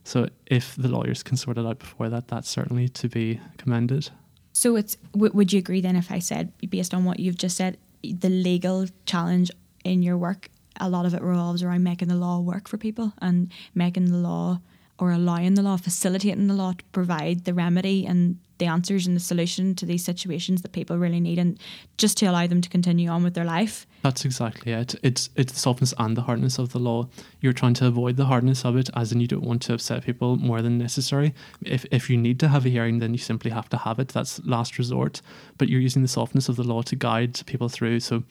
So 0.05 0.29
if 0.47 0.75
the 0.77 0.89
lawyers 0.89 1.23
can 1.23 1.37
sort 1.37 1.59
it 1.59 1.67
out 1.67 1.79
before 1.79 2.09
that, 2.09 2.29
that's 2.29 2.49
certainly 2.49 2.89
to 2.89 3.09
be 3.09 3.41
commended. 3.57 4.11
So 4.53 4.77
it's 4.77 4.97
w- 5.13 5.33
would 5.33 5.53
you 5.53 5.59
agree 5.59 5.81
then 5.81 5.97
if 5.97 6.11
I 6.11 6.19
said 6.19 6.53
based 6.69 6.93
on 6.93 7.05
what 7.05 7.21
you've 7.21 7.39
just 7.39 7.57
said 7.57 7.79
the 8.03 8.29
legal 8.29 8.87
challenge 9.07 9.51
in 9.85 10.03
your 10.03 10.19
work 10.19 10.49
a 10.81 10.89
lot 10.89 11.07
of 11.07 11.15
it 11.15 11.23
revolves 11.23 11.63
around 11.63 11.83
making 11.83 12.09
the 12.09 12.17
law 12.17 12.41
work 12.41 12.69
for 12.69 12.77
people 12.77 13.13
and 13.21 13.53
making 13.75 14.07
the 14.07 14.17
law 14.17 14.61
or 14.99 15.11
allowing 15.11 15.55
the 15.55 15.63
law, 15.63 15.77
facilitating 15.77 16.47
the 16.47 16.55
law 16.55 16.73
to 16.73 16.85
provide 16.93 17.45
the 17.45 17.55
remedy 17.55 18.07
and 18.07 18.39
the 18.63 18.69
answers 18.69 19.09
and 19.09 19.17
the 19.17 19.21
solution 19.21 19.75
to 19.75 19.85
these 19.85 20.05
situations 20.05 20.63
that 20.63 20.71
people 20.71 20.97
really 20.97 21.19
need, 21.19 21.37
and 21.37 21.59
just 21.99 22.17
to 22.19 22.27
allow 22.27 22.47
them 22.47 22.61
to 22.61 22.69
continue 22.69 23.11
on 23.11 23.25
with 23.25 23.35
their 23.35 23.45
life. 23.45 23.89
That's 24.03 24.25
exactly 24.25 24.71
it. 24.71 24.95
It's 25.03 25.31
it's 25.35 25.53
the 25.53 25.59
softness 25.59 25.93
and 25.99 26.17
the 26.17 26.23
hardness 26.23 26.61
of 26.61 26.71
the 26.71 26.79
law. 26.79 27.09
You're 27.41 27.53
trying 27.53 27.75
to 27.75 27.89
avoid 27.89 28.17
the 28.17 28.27
hardness 28.27 28.65
of 28.65 28.77
it, 28.77 28.89
as 28.95 29.11
in 29.11 29.19
you 29.19 29.27
don't 29.27 29.43
want 29.43 29.63
to 29.63 29.75
upset 29.75 30.05
people 30.05 30.37
more 30.37 30.63
than 30.63 30.79
necessary. 30.79 31.35
If 31.65 31.85
if 31.91 32.09
you 32.09 32.17
need 32.17 32.39
to 32.39 32.49
have 32.49 32.65
a 32.65 32.69
hearing, 32.69 33.01
then 33.01 33.13
you 33.13 33.19
simply 33.19 33.51
have 33.51 33.69
to 33.71 33.79
have 33.79 33.99
it. 33.99 34.09
That's 34.09 34.41
last 34.45 34.79
resort. 34.79 35.23
But 35.59 35.69
you're 35.69 35.81
using 35.81 36.03
the 36.03 36.09
softness 36.09 36.49
of 36.49 36.55
the 36.55 36.63
law 36.63 36.83
to 36.83 36.95
guide 36.95 37.45
people 37.47 37.69
through. 37.69 37.99
So, 37.99 38.23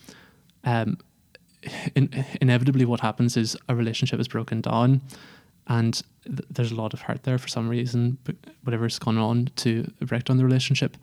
um, 0.64 0.98
in, 1.94 2.26
inevitably, 2.40 2.86
what 2.86 3.02
happens 3.02 3.36
is 3.36 3.58
a 3.68 3.76
relationship 3.76 4.20
is 4.22 4.30
broken 4.30 4.62
down 4.62 5.02
and 5.72 6.04
th- 6.26 6.48
there's 6.50 6.72
a 6.72 6.76
lot 6.76 6.94
of 6.94 7.02
hurt 7.02 7.24
there 7.24 7.38
for 7.38 7.48
some 7.48 7.70
reason, 7.70 8.18
whatever's 8.64 9.00
gone 9.00 9.18
on 9.18 9.50
to 9.56 9.90
break 10.02 10.26
down 10.26 10.36
the 10.36 10.44
relationship. 10.44 10.98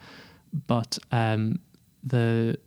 But 0.67 0.99
um, 1.11 1.61
the 2.05 2.59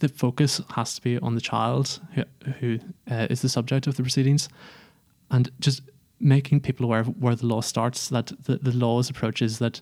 the 0.00 0.08
focus 0.08 0.60
has 0.74 0.96
to 0.96 1.00
be 1.00 1.16
on 1.20 1.36
the 1.36 1.40
child 1.40 2.00
who, 2.14 2.24
who 2.58 2.78
uh, 3.08 3.28
is 3.30 3.40
the 3.40 3.48
subject 3.48 3.86
of 3.86 3.94
the 3.96 4.02
proceedings, 4.02 4.48
and 5.30 5.48
just 5.60 5.82
making 6.18 6.60
people 6.60 6.84
aware 6.86 7.00
of 7.00 7.22
where 7.22 7.36
the 7.36 7.46
law 7.46 7.60
starts. 7.60 8.08
That 8.08 8.32
the, 8.44 8.56
the 8.56 8.72
law's 8.72 9.08
approach 9.08 9.42
is 9.42 9.60
that 9.60 9.80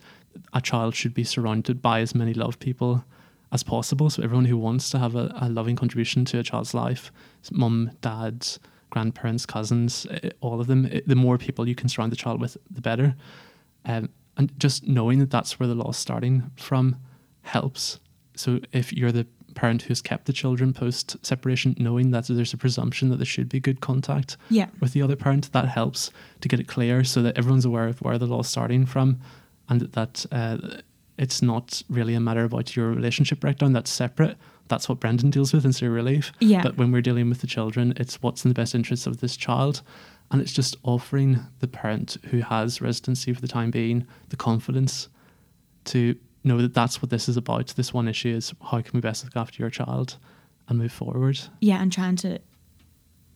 a 0.53 0.61
child 0.61 0.95
should 0.95 1.15
be 1.15 1.25
surrounded 1.25 1.81
by 1.81 2.01
as 2.01 2.15
many 2.15 2.35
loved 2.35 2.61
people 2.61 3.03
as 3.51 3.63
possible. 3.63 4.11
So 4.11 4.23
everyone 4.23 4.45
who 4.45 4.59
wants 4.59 4.91
to 4.91 4.99
have 4.99 5.15
a, 5.15 5.33
a 5.41 5.49
loving 5.49 5.77
contribution 5.77 6.27
to 6.27 6.39
a 6.39 6.43
child's 6.43 6.75
life, 6.75 7.11
mum, 7.51 7.93
dad, 8.03 8.47
grandparents, 8.93 9.47
cousins, 9.47 10.07
eh, 10.11 10.31
all 10.41 10.61
of 10.61 10.67
them. 10.67 10.87
Eh, 10.93 11.01
the 11.07 11.17
more 11.17 11.39
people 11.39 11.67
you 11.67 11.75
can 11.75 11.89
surround 11.89 12.13
the 12.13 12.17
child 12.17 12.41
with, 12.41 12.57
the 12.71 12.81
better. 12.81 13.17
Um, 13.87 14.11
and 14.37 14.53
just 14.59 14.87
knowing 14.87 15.19
that 15.19 15.31
that's 15.31 15.59
where 15.59 15.67
the 15.67 15.75
law 15.75 15.91
is 15.91 15.97
starting 15.97 16.51
from 16.57 16.97
helps. 17.41 17.99
So 18.37 18.61
if 18.73 18.93
you're 18.93 19.13
the 19.13 19.27
parent 19.55 19.83
who's 19.83 20.01
kept 20.01 20.27
the 20.27 20.33
children 20.33 20.73
post 20.73 21.17
separation, 21.25 21.75
knowing 21.79 22.11
that 22.13 22.27
there's 22.29 22.55
a 22.55 22.57
presumption 22.57 23.09
that 23.09 23.17
there 23.17 23.27
should 23.27 23.49
be 23.49 23.61
good 23.61 23.81
contact 23.81 24.37
yeah. 24.51 24.69
with 24.81 24.93
the 24.93 25.03
other 25.03 25.17
parent, 25.17 25.53
that 25.53 25.69
helps 25.69 26.11
to 26.41 26.49
get 26.49 26.61
it 26.61 26.69
clear 26.69 27.05
so 27.05 27.23
that 27.23 27.37
everyone's 27.37 27.65
aware 27.65 27.89
of 27.89 28.01
where 28.01 28.19
the 28.19 28.27
law 28.27 28.41
is 28.41 28.49
starting 28.49 28.87
from 28.87 29.21
and 29.69 29.81
that 29.93 30.25
uh, 30.33 30.59
it's 31.19 31.43
not 31.43 31.83
really 31.89 32.15
a 32.15 32.21
matter 32.21 32.45
about 32.45 32.75
your 32.77 32.91
relationship 32.91 33.41
breakdown 33.41 33.73
that's 33.73 33.91
separate 33.91 34.37
that's 34.69 34.89
what 34.89 35.01
Brendan 35.01 35.31
deals 35.31 35.53
with 35.53 35.65
ancillary 35.65 35.95
relief. 35.95 36.33
Yeah. 36.41 36.63
But 36.63 36.77
when 36.77 36.93
we're 36.93 37.03
dealing 37.03 37.29
with 37.29 37.41
the 37.41 37.47
children, 37.47 37.95
it's 37.97 38.23
what's 38.23 38.45
in 38.45 38.49
the 38.49 38.55
best 38.55 38.75
interest 38.75 39.07
of 39.07 39.21
this 39.21 39.37
child. 39.37 39.83
And 40.31 40.41
it's 40.41 40.53
just 40.53 40.77
offering 40.83 41.41
the 41.61 41.69
parent 41.69 42.17
who 42.31 42.41
has 42.41 42.81
residency 42.81 43.33
for 43.35 43.41
the 43.41 43.49
time 43.49 43.71
being 43.71 44.07
the 44.31 44.37
confidence 44.37 45.09
to 45.87 46.17
know 46.45 46.61
that 46.63 46.75
that's 46.75 47.03
what 47.03 47.11
this 47.11 47.29
is 47.29 47.37
about. 47.37 47.69
This 47.77 47.93
one 47.93 48.09
issue 48.09 48.35
is 48.35 48.53
how 48.71 48.81
can 48.81 48.93
we 48.95 49.01
best 49.01 49.25
look 49.25 49.37
after 49.37 49.63
your 49.63 49.71
child 49.71 50.17
and 50.69 50.79
move 50.79 50.93
forward. 50.93 51.39
Yeah, 51.61 51.81
and 51.81 51.93
trying 51.93 52.17
to 52.17 52.39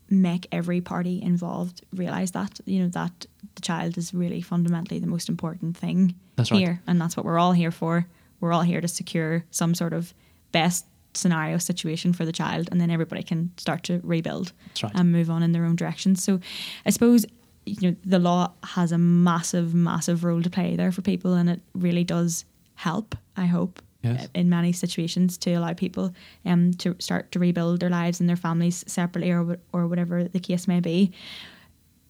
make 0.08 0.46
every 0.52 0.80
party 0.80 1.20
involved 1.20 1.84
realize 1.92 2.30
that 2.30 2.60
you 2.64 2.80
know 2.80 2.88
that 2.88 3.26
the 3.56 3.60
child 3.60 3.98
is 3.98 4.14
really 4.14 4.40
fundamentally 4.40 5.00
the 5.00 5.06
most 5.06 5.28
important 5.28 5.76
thing 5.76 6.14
that's 6.36 6.50
here, 6.50 6.68
right. 6.68 6.78
and 6.86 7.00
that's 7.00 7.16
what 7.16 7.26
we're 7.26 7.38
all 7.38 7.52
here 7.52 7.70
for. 7.70 8.06
We're 8.40 8.52
all 8.52 8.62
here 8.62 8.80
to 8.80 8.88
secure 8.88 9.44
some 9.50 9.74
sort 9.74 9.92
of 9.92 10.14
best 10.52 10.86
scenario 11.16 11.58
situation 11.58 12.12
for 12.12 12.24
the 12.24 12.32
child 12.32 12.68
and 12.70 12.80
then 12.80 12.90
everybody 12.90 13.22
can 13.22 13.50
start 13.56 13.82
to 13.82 14.00
rebuild 14.02 14.52
right. 14.82 14.92
and 14.94 15.12
move 15.12 15.30
on 15.30 15.42
in 15.42 15.52
their 15.52 15.64
own 15.64 15.76
direction 15.76 16.14
so 16.14 16.40
i 16.84 16.90
suppose 16.90 17.26
you 17.64 17.90
know 17.90 17.96
the 18.04 18.18
law 18.18 18.52
has 18.62 18.92
a 18.92 18.98
massive 18.98 19.74
massive 19.74 20.24
role 20.24 20.42
to 20.42 20.50
play 20.50 20.76
there 20.76 20.92
for 20.92 21.02
people 21.02 21.34
and 21.34 21.50
it 21.50 21.60
really 21.74 22.04
does 22.04 22.44
help 22.74 23.14
i 23.36 23.46
hope 23.46 23.82
yes. 24.02 24.28
in 24.34 24.48
many 24.48 24.72
situations 24.72 25.36
to 25.36 25.52
allow 25.52 25.72
people 25.72 26.12
um 26.44 26.72
to 26.74 26.94
start 26.98 27.30
to 27.32 27.38
rebuild 27.38 27.80
their 27.80 27.90
lives 27.90 28.20
and 28.20 28.28
their 28.28 28.36
families 28.36 28.84
separately 28.86 29.30
or 29.30 29.58
or 29.72 29.86
whatever 29.86 30.24
the 30.24 30.40
case 30.40 30.68
may 30.68 30.80
be 30.80 31.12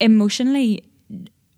emotionally 0.01 0.85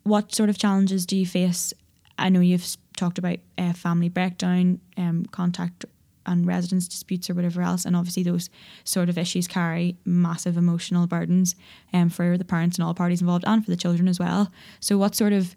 what 0.05 0.35
sort 0.35 0.49
of 0.49 0.59
challenges 0.59 1.05
do 1.05 1.17
you 1.17 1.26
face 1.26 1.75
i 2.19 2.28
know 2.28 2.40
you've 2.40 2.76
talked 2.97 3.19
about 3.19 3.38
uh, 3.59 3.73
family 3.73 4.09
breakdown 4.09 4.81
um 4.97 5.25
contact 5.26 5.85
and 6.29 6.47
residence 6.47 6.87
disputes 6.87 7.29
or 7.29 7.35
whatever 7.35 7.63
else. 7.63 7.85
And 7.85 7.97
obviously, 7.97 8.23
those 8.23 8.51
sort 8.85 9.09
of 9.09 9.19
issues 9.19 9.49
carry 9.49 9.97
massive 10.05 10.57
emotional 10.57 11.07
burdens 11.07 11.57
um, 11.93 12.09
for 12.09 12.39
the 12.39 12.45
parents 12.45 12.77
and 12.77 12.85
all 12.85 12.95
parties 12.95 13.21
involved 13.21 13.45
and 13.47 13.65
for 13.65 13.71
the 13.71 13.77
children 13.77 14.09
as 14.09 14.19
well. 14.19 14.53
So, 14.81 14.99
what 14.99 15.15
sort 15.15 15.33
of 15.33 15.57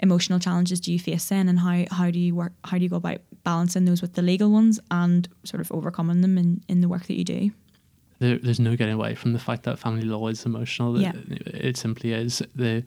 emotional 0.00 0.38
challenges 0.38 0.80
do 0.80 0.92
you 0.92 0.98
face 0.98 1.28
then, 1.28 1.48
and 1.48 1.58
how, 1.60 1.84
how 1.90 2.10
do 2.10 2.18
you 2.18 2.34
work? 2.34 2.52
How 2.64 2.78
do 2.78 2.84
you 2.84 2.90
go 2.90 2.96
about 2.96 3.18
balancing 3.44 3.84
those 3.84 4.00
with 4.00 4.14
the 4.14 4.22
legal 4.22 4.50
ones 4.50 4.80
and 4.90 5.28
sort 5.44 5.60
of 5.60 5.70
overcoming 5.72 6.20
them 6.20 6.38
in, 6.38 6.62
in 6.68 6.80
the 6.80 6.88
work 6.88 7.06
that 7.06 7.16
you 7.16 7.24
do? 7.24 7.50
There, 8.18 8.38
there's 8.38 8.60
no 8.60 8.76
getting 8.76 8.94
away 8.94 9.14
from 9.16 9.32
the 9.32 9.38
fact 9.38 9.64
that 9.64 9.78
family 9.78 10.04
law 10.04 10.28
is 10.28 10.46
emotional. 10.46 11.00
Yeah. 11.00 11.12
It, 11.28 11.46
it 11.46 11.76
simply 11.76 12.12
is. 12.12 12.42
The 12.54 12.84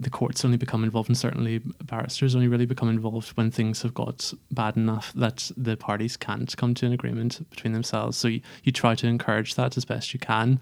the 0.00 0.10
courts 0.10 0.44
only 0.44 0.56
become 0.56 0.84
involved, 0.84 1.08
and 1.08 1.16
certainly 1.16 1.60
barristers 1.84 2.34
only 2.34 2.48
really 2.48 2.66
become 2.66 2.88
involved 2.88 3.30
when 3.30 3.50
things 3.50 3.82
have 3.82 3.94
got 3.94 4.32
bad 4.50 4.76
enough 4.76 5.12
that 5.14 5.50
the 5.56 5.76
parties 5.76 6.16
can't 6.16 6.56
come 6.56 6.74
to 6.74 6.86
an 6.86 6.92
agreement 6.92 7.48
between 7.50 7.72
themselves. 7.72 8.16
So 8.16 8.28
you, 8.28 8.40
you 8.62 8.72
try 8.72 8.94
to 8.94 9.06
encourage 9.06 9.54
that 9.54 9.76
as 9.76 9.84
best 9.84 10.14
you 10.14 10.20
can, 10.20 10.60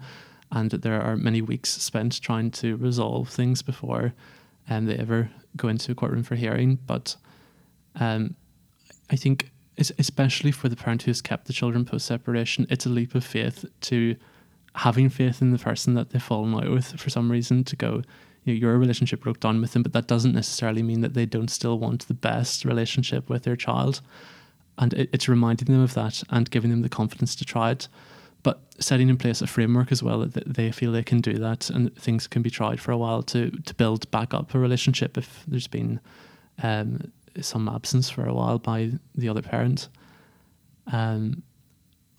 and 0.51 0.71
there 0.71 1.01
are 1.01 1.15
many 1.15 1.41
weeks 1.41 1.69
spent 1.69 2.21
trying 2.21 2.51
to 2.51 2.75
resolve 2.77 3.29
things 3.29 3.61
before 3.61 4.13
um, 4.69 4.85
they 4.85 4.95
ever 4.95 5.29
go 5.57 5.67
into 5.67 5.91
a 5.91 5.95
courtroom 5.95 6.23
for 6.23 6.35
hearing. 6.35 6.79
But 6.85 7.15
um, 7.95 8.35
I 9.09 9.15
think, 9.15 9.51
especially 9.77 10.51
for 10.51 10.69
the 10.69 10.75
parent 10.75 11.03
who 11.03 11.09
has 11.11 11.21
kept 11.21 11.47
the 11.47 11.53
children 11.53 11.85
post 11.85 12.05
separation, 12.05 12.67
it's 12.69 12.85
a 12.85 12.89
leap 12.89 13.15
of 13.15 13.23
faith 13.23 13.65
to 13.81 14.15
having 14.75 15.09
faith 15.09 15.41
in 15.41 15.51
the 15.51 15.59
person 15.59 15.93
that 15.93 16.09
they've 16.09 16.23
fallen 16.23 16.53
out 16.55 16.69
with 16.69 16.99
for 16.99 17.09
some 17.09 17.31
reason 17.31 17.63
to 17.63 17.75
go 17.75 18.01
your 18.45 18.77
relationship 18.77 19.21
broke 19.21 19.39
down 19.39 19.61
with 19.61 19.73
them, 19.73 19.83
but 19.83 19.93
that 19.93 20.07
doesn't 20.07 20.33
necessarily 20.33 20.83
mean 20.83 21.01
that 21.01 21.13
they 21.13 21.25
don't 21.25 21.49
still 21.49 21.79
want 21.79 22.07
the 22.07 22.13
best 22.13 22.65
relationship 22.65 23.29
with 23.29 23.43
their 23.43 23.55
child. 23.55 24.01
And 24.77 24.93
it, 24.93 25.09
it's 25.13 25.29
reminding 25.29 25.67
them 25.67 25.81
of 25.81 25.93
that 25.93 26.23
and 26.29 26.49
giving 26.49 26.71
them 26.71 26.81
the 26.81 26.89
confidence 26.89 27.35
to 27.35 27.45
try 27.45 27.71
it. 27.71 27.87
But 28.41 28.61
setting 28.79 29.07
in 29.07 29.17
place 29.17 29.41
a 29.41 29.47
framework 29.47 29.91
as 29.91 30.03
well 30.03 30.19
that 30.19 30.53
they 30.53 30.71
feel 30.71 30.91
they 30.91 31.03
can 31.03 31.21
do 31.21 31.35
that 31.35 31.69
and 31.69 31.95
things 31.95 32.27
can 32.27 32.41
be 32.41 32.49
tried 32.49 32.81
for 32.81 32.91
a 32.91 32.97
while 32.97 33.23
to, 33.23 33.51
to 33.51 33.75
build 33.75 34.09
back 34.11 34.33
up 34.33 34.53
a 34.53 34.59
relationship 34.59 35.17
if 35.17 35.43
there's 35.47 35.67
been 35.67 36.01
um, 36.61 37.11
some 37.39 37.69
absence 37.69 38.09
for 38.09 38.25
a 38.25 38.33
while 38.33 38.59
by 38.59 38.91
the 39.15 39.29
other 39.29 39.41
parent. 39.41 39.87
Um, 40.91 41.43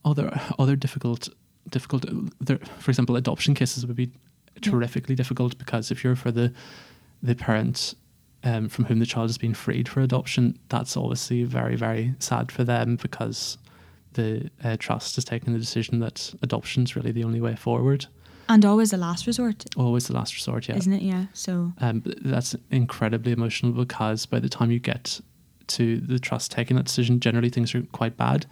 other 0.04 0.38
other 0.58 0.76
difficult 0.76 1.28
difficult 1.70 2.04
there, 2.40 2.58
for 2.78 2.90
example 2.90 3.16
adoption 3.16 3.54
cases 3.54 3.86
would 3.86 3.96
be 3.96 4.10
terrifically 4.60 5.14
difficult 5.14 5.58
because 5.58 5.90
if 5.90 6.04
you're 6.04 6.16
for 6.16 6.30
the 6.30 6.52
the 7.22 7.34
parent 7.34 7.94
um, 8.42 8.68
from 8.68 8.84
whom 8.84 8.98
the 8.98 9.06
child 9.06 9.28
has 9.28 9.38
been 9.38 9.54
freed 9.54 9.88
for 9.88 10.00
adoption, 10.00 10.58
that's 10.68 10.96
obviously 10.96 11.44
very 11.44 11.76
very 11.76 12.14
sad 12.18 12.52
for 12.52 12.64
them 12.64 12.96
because 12.96 13.58
the 14.12 14.50
uh, 14.62 14.76
trust 14.78 15.16
has 15.16 15.24
taken 15.24 15.52
the 15.52 15.58
decision 15.58 15.98
that 16.00 16.34
adoption 16.42 16.84
is 16.84 16.96
really 16.96 17.12
the 17.12 17.24
only 17.24 17.40
way 17.40 17.56
forward. 17.56 18.06
And 18.48 18.64
always 18.64 18.90
the 18.90 18.96
last 18.98 19.26
resort. 19.26 19.64
Always 19.76 20.06
the 20.06 20.12
last 20.12 20.34
resort, 20.34 20.68
yeah. 20.68 20.76
Isn't 20.76 20.92
it? 20.92 21.02
Yeah. 21.02 21.26
So 21.32 21.72
um, 21.78 22.02
that's 22.04 22.54
incredibly 22.70 23.32
emotional 23.32 23.72
because 23.72 24.26
by 24.26 24.38
the 24.38 24.48
time 24.48 24.70
you 24.70 24.78
get 24.78 25.20
to 25.68 25.98
the 25.98 26.18
trust 26.18 26.52
taking 26.52 26.76
that 26.76 26.84
decision, 26.84 27.20
generally 27.20 27.48
things 27.48 27.74
are 27.74 27.82
quite 27.92 28.16
bad, 28.16 28.46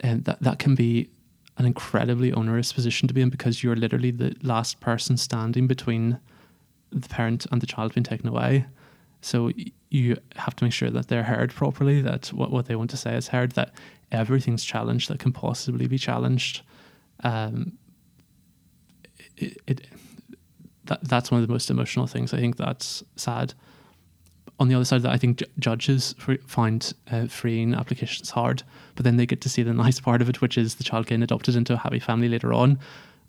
and 0.00 0.24
that 0.24 0.40
that 0.42 0.58
can 0.58 0.74
be 0.74 1.10
an 1.56 1.66
incredibly 1.66 2.32
onerous 2.32 2.72
position 2.72 3.08
to 3.08 3.14
be 3.14 3.20
in 3.20 3.30
because 3.30 3.62
you're 3.62 3.76
literally 3.76 4.10
the 4.10 4.34
last 4.42 4.80
person 4.80 5.16
standing 5.16 5.66
between 5.66 6.18
the 6.90 7.08
parent 7.08 7.46
and 7.50 7.60
the 7.60 7.66
child 7.66 7.94
being 7.94 8.04
taken 8.04 8.28
away. 8.28 8.66
So 9.20 9.50
you 9.90 10.16
have 10.36 10.56
to 10.56 10.64
make 10.64 10.72
sure 10.72 10.90
that 10.90 11.08
they're 11.08 11.24
heard 11.24 11.52
properly, 11.52 12.00
that 12.02 12.28
what, 12.28 12.50
what 12.50 12.66
they 12.66 12.76
want 12.76 12.90
to 12.90 12.96
say 12.96 13.14
is 13.14 13.28
heard, 13.28 13.52
that 13.52 13.72
everything's 14.10 14.64
challenged 14.64 15.10
that 15.10 15.18
can 15.18 15.32
possibly 15.32 15.86
be 15.86 15.98
challenged. 15.98 16.62
Um, 17.22 17.72
it, 19.36 19.58
it 19.66 19.86
that 20.84 21.00
that's 21.02 21.30
one 21.30 21.40
of 21.40 21.46
the 21.46 21.52
most 21.52 21.70
emotional 21.70 22.06
things. 22.06 22.32
I 22.32 22.38
think 22.38 22.56
that's 22.56 23.04
sad 23.16 23.54
on 24.60 24.68
the 24.68 24.74
other 24.74 24.84
side 24.84 24.96
of 24.96 25.02
that, 25.04 25.12
I 25.12 25.16
think 25.16 25.42
judges 25.58 26.14
find 26.46 26.92
uh, 27.10 27.26
freeing 27.26 27.74
applications 27.74 28.30
hard, 28.30 28.62
but 28.94 29.04
then 29.04 29.16
they 29.16 29.24
get 29.24 29.40
to 29.40 29.48
see 29.48 29.62
the 29.62 29.72
nice 29.84 29.98
part 29.98 30.20
of 30.20 30.28
it, 30.28 30.40
which 30.40 30.58
is 30.58 30.76
the 30.76 30.84
child 30.84 31.06
getting 31.06 31.22
adopted 31.22 31.56
into 31.56 31.72
a 31.72 31.78
happy 31.78 31.98
family 31.98 32.28
later 32.28 32.52
on. 32.52 32.78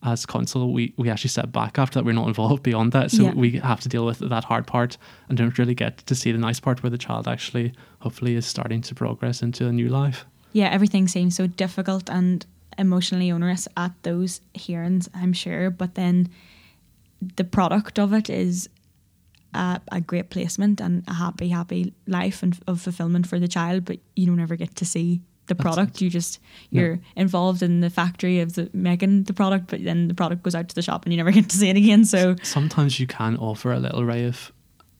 As 0.04 0.26
counsel, 0.26 0.74
we, 0.74 0.94
we 0.98 1.10
actually 1.10 1.30
step 1.30 1.52
back 1.52 1.78
after 1.80 2.00
that. 2.00 2.06
We're 2.06 2.14
not 2.14 2.28
involved 2.28 2.64
beyond 2.64 2.92
that. 2.92 3.12
So 3.12 3.24
yeah. 3.24 3.34
we 3.34 3.60
have 3.60 3.80
to 3.82 3.90
deal 3.90 4.04
with 4.06 4.18
that 4.18 4.44
hard 4.44 4.66
part 4.66 4.98
and 5.30 5.38
don't 5.38 5.58
really 5.60 5.76
get 5.76 6.00
to 6.00 6.16
see 6.16 6.32
the 6.32 6.40
nice 6.40 6.60
part 6.60 6.82
where 6.82 6.90
the 6.90 6.98
child 6.98 7.28
actually, 7.28 7.74
hopefully, 8.00 8.36
is 8.36 8.46
starting 8.48 8.82
to 8.82 8.96
progress 8.96 9.44
into 9.44 9.68
a 9.68 9.72
new 9.72 9.90
life. 9.90 10.26
Yeah, 10.54 10.70
everything 10.70 11.08
seems 11.08 11.36
so 11.36 11.46
difficult 11.46 12.10
and 12.10 12.46
emotionally 12.80 13.32
onerous 13.32 13.68
at 13.78 13.92
those 14.02 14.42
hearings, 14.56 15.08
I'm 15.14 15.34
sure. 15.34 15.70
But 15.70 15.94
then 15.94 16.30
the 17.36 17.44
product 17.44 18.00
of 18.00 18.12
it 18.12 18.28
is 18.28 18.70
a, 19.53 19.81
a 19.91 20.01
great 20.01 20.29
placement 20.29 20.79
and 20.81 21.03
a 21.08 21.13
happy, 21.13 21.50
happy 21.50 21.93
life 22.08 22.43
and 22.43 22.58
of 22.67 22.81
fulfillment 22.81 23.27
for 23.27 23.39
the 23.39 23.48
child, 23.48 23.86
but 23.86 24.00
you 24.15 24.25
don't 24.25 24.39
ever 24.39 24.55
get 24.55 24.75
to 24.75 24.86
see 24.86 25.22
the 25.48 25.55
That's 25.55 25.62
product. 25.63 25.96
it. 25.96 26.01
You 26.01 26.10
just 26.10 26.39
you're 26.70 27.00
involved 27.15 27.62
in 27.62 27.81
the 27.81 27.89
factory 27.89 28.39
of 28.39 28.53
the 28.53 28.70
making 28.74 29.24
the 29.24 29.34
product, 29.34 29.67
but 29.67 29.84
then 29.84 30.08
the 30.08 30.13
product 30.13 30.43
goes 30.43 30.55
out 30.55 30.70
to 30.70 30.75
the 30.75 30.81
shop 30.81 31.05
and 31.05 31.13
you 31.13 31.17
never 31.17 31.31
get 31.39 31.50
to 31.50 31.58
see 31.58 31.70
it 31.70 31.75
again. 31.77 32.05
So 32.05 32.36
Sometimes 32.43 33.00
you 33.00 33.08
can 33.08 33.36
offer 33.38 33.72
a 33.74 33.79
little 33.79 34.05
ray 34.05 34.25
of 34.25 34.51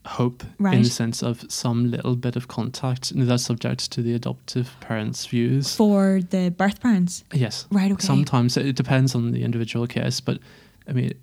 hope 0.06 0.44
in 0.60 0.82
the 0.82 0.90
sense 0.90 1.22
of 1.22 1.46
some 1.52 1.92
little 1.92 2.16
bit 2.16 2.36
of 2.36 2.48
contact. 2.48 3.12
And 3.12 3.22
that's 3.30 3.44
subject 3.44 3.92
to 3.92 4.02
the 4.02 4.14
adoptive 4.16 4.76
parents' 4.80 5.28
views. 5.28 5.76
for 5.76 6.22
the 6.32 6.50
birth 6.50 6.82
parents, 6.82 7.24
Yes. 7.32 7.68
right? 7.72 7.92
Okay. 7.92 8.04
Sometimes 8.06 8.58
it 8.58 8.76
depends 8.76 9.14
on 9.14 9.32
the 9.32 9.44
individual 9.44 9.86
case, 9.86 10.20
but 10.20 10.40
I 10.88 10.94
mean, 10.94 11.14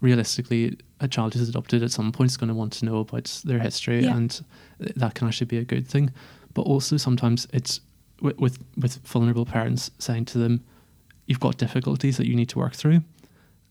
realistically, 0.00 0.76
a 1.00 1.08
child 1.08 1.34
who's 1.34 1.48
adopted 1.48 1.82
at 1.82 1.90
some 1.90 2.12
point 2.12 2.30
is 2.30 2.36
going 2.36 2.48
to 2.48 2.54
want 2.54 2.72
to 2.74 2.84
know 2.84 2.98
about 2.98 3.42
their 3.44 3.58
history, 3.58 4.04
Yeah. 4.04 4.16
and 4.16 4.44
that 4.78 5.14
can 5.14 5.28
actually 5.28 5.46
be 5.46 5.58
a 5.58 5.64
good 5.64 5.86
thing. 5.86 6.10
But 6.52 6.62
also 6.62 6.96
sometimes 6.96 7.46
it's 7.52 7.80
with, 8.20 8.38
with 8.38 8.58
with 8.76 8.96
vulnerable 9.06 9.44
parents 9.44 9.90
saying 9.98 10.26
to 10.26 10.38
them, 10.38 10.62
"You've 11.26 11.40
got 11.40 11.56
difficulties 11.58 12.16
that 12.16 12.26
you 12.28 12.36
need 12.36 12.48
to 12.50 12.58
work 12.58 12.74
through." 12.74 13.02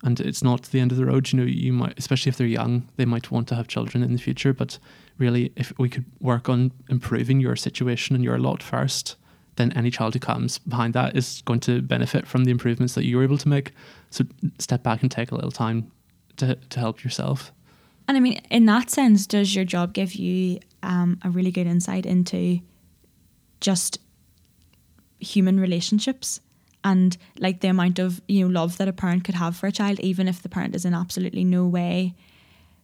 And 0.06 0.20
it's 0.20 0.44
not 0.44 0.64
the 0.64 0.82
end 0.82 0.92
of 0.92 0.98
the 0.98 1.06
road. 1.06 1.32
You 1.32 1.40
know, 1.40 1.46
you 1.46 1.72
might, 1.72 1.98
especially 1.98 2.30
if 2.30 2.36
they're 2.38 2.46
young, 2.46 2.90
they 2.98 3.06
might 3.06 3.32
want 3.32 3.48
to 3.48 3.56
have 3.56 3.70
children 3.70 4.04
in 4.04 4.12
the 4.12 4.20
future. 4.20 4.54
But 4.54 4.78
really, 5.18 5.54
if 5.56 5.72
we 5.80 5.88
could 5.88 6.04
work 6.20 6.50
on 6.50 6.72
improving 6.90 7.40
your 7.40 7.56
situation 7.56 8.14
and 8.14 8.24
your 8.24 8.38
lot 8.38 8.62
first, 8.62 9.16
then 9.56 9.72
any 9.74 9.90
child 9.90 10.14
who 10.14 10.20
comes 10.20 10.58
behind 10.58 10.94
that 10.94 11.16
is 11.16 11.42
going 11.46 11.62
to 11.62 11.82
benefit 11.82 12.28
from 12.28 12.44
the 12.44 12.52
improvements 12.52 12.96
that 12.96 13.06
you 13.06 13.16
were 13.16 13.24
able 13.24 13.38
to 13.38 13.48
make. 13.48 13.72
So 14.10 14.26
step 14.60 14.84
back 14.84 15.04
and 15.04 15.10
take 15.10 15.32
a 15.32 15.36
little 15.36 15.52
time 15.52 15.90
to 16.38 16.56
to 16.56 16.80
help 16.80 17.04
yourself. 17.04 17.52
And 18.08 18.18
I 18.18 18.20
mean, 18.20 18.42
in 18.50 18.66
that 18.66 18.90
sense, 18.90 19.26
does 19.26 19.56
your 19.56 19.66
job 19.66 19.94
give 19.94 20.16
you 20.16 20.60
um, 20.82 21.20
a 21.24 21.30
really 21.30 21.52
good 21.52 21.68
insight 21.68 22.06
into 22.06 22.60
just 23.62 24.00
human 25.20 25.58
relationships 25.60 26.42
and 26.84 27.16
like 27.40 27.62
the 27.62 27.70
amount 27.70 27.98
of 27.98 28.22
you 28.28 28.46
know 28.46 28.52
love 28.52 28.78
that 28.78 28.90
a 28.90 28.94
parent 28.94 29.24
could 29.24 29.36
have 29.36 29.56
for 29.56 29.68
a 29.68 29.72
child, 29.72 30.00
even 30.02 30.28
if 30.28 30.42
the 30.42 30.50
parent 30.50 30.76
is 30.76 30.86
in 30.86 30.94
absolutely 30.94 31.44
no 31.44 31.66
way 31.66 32.14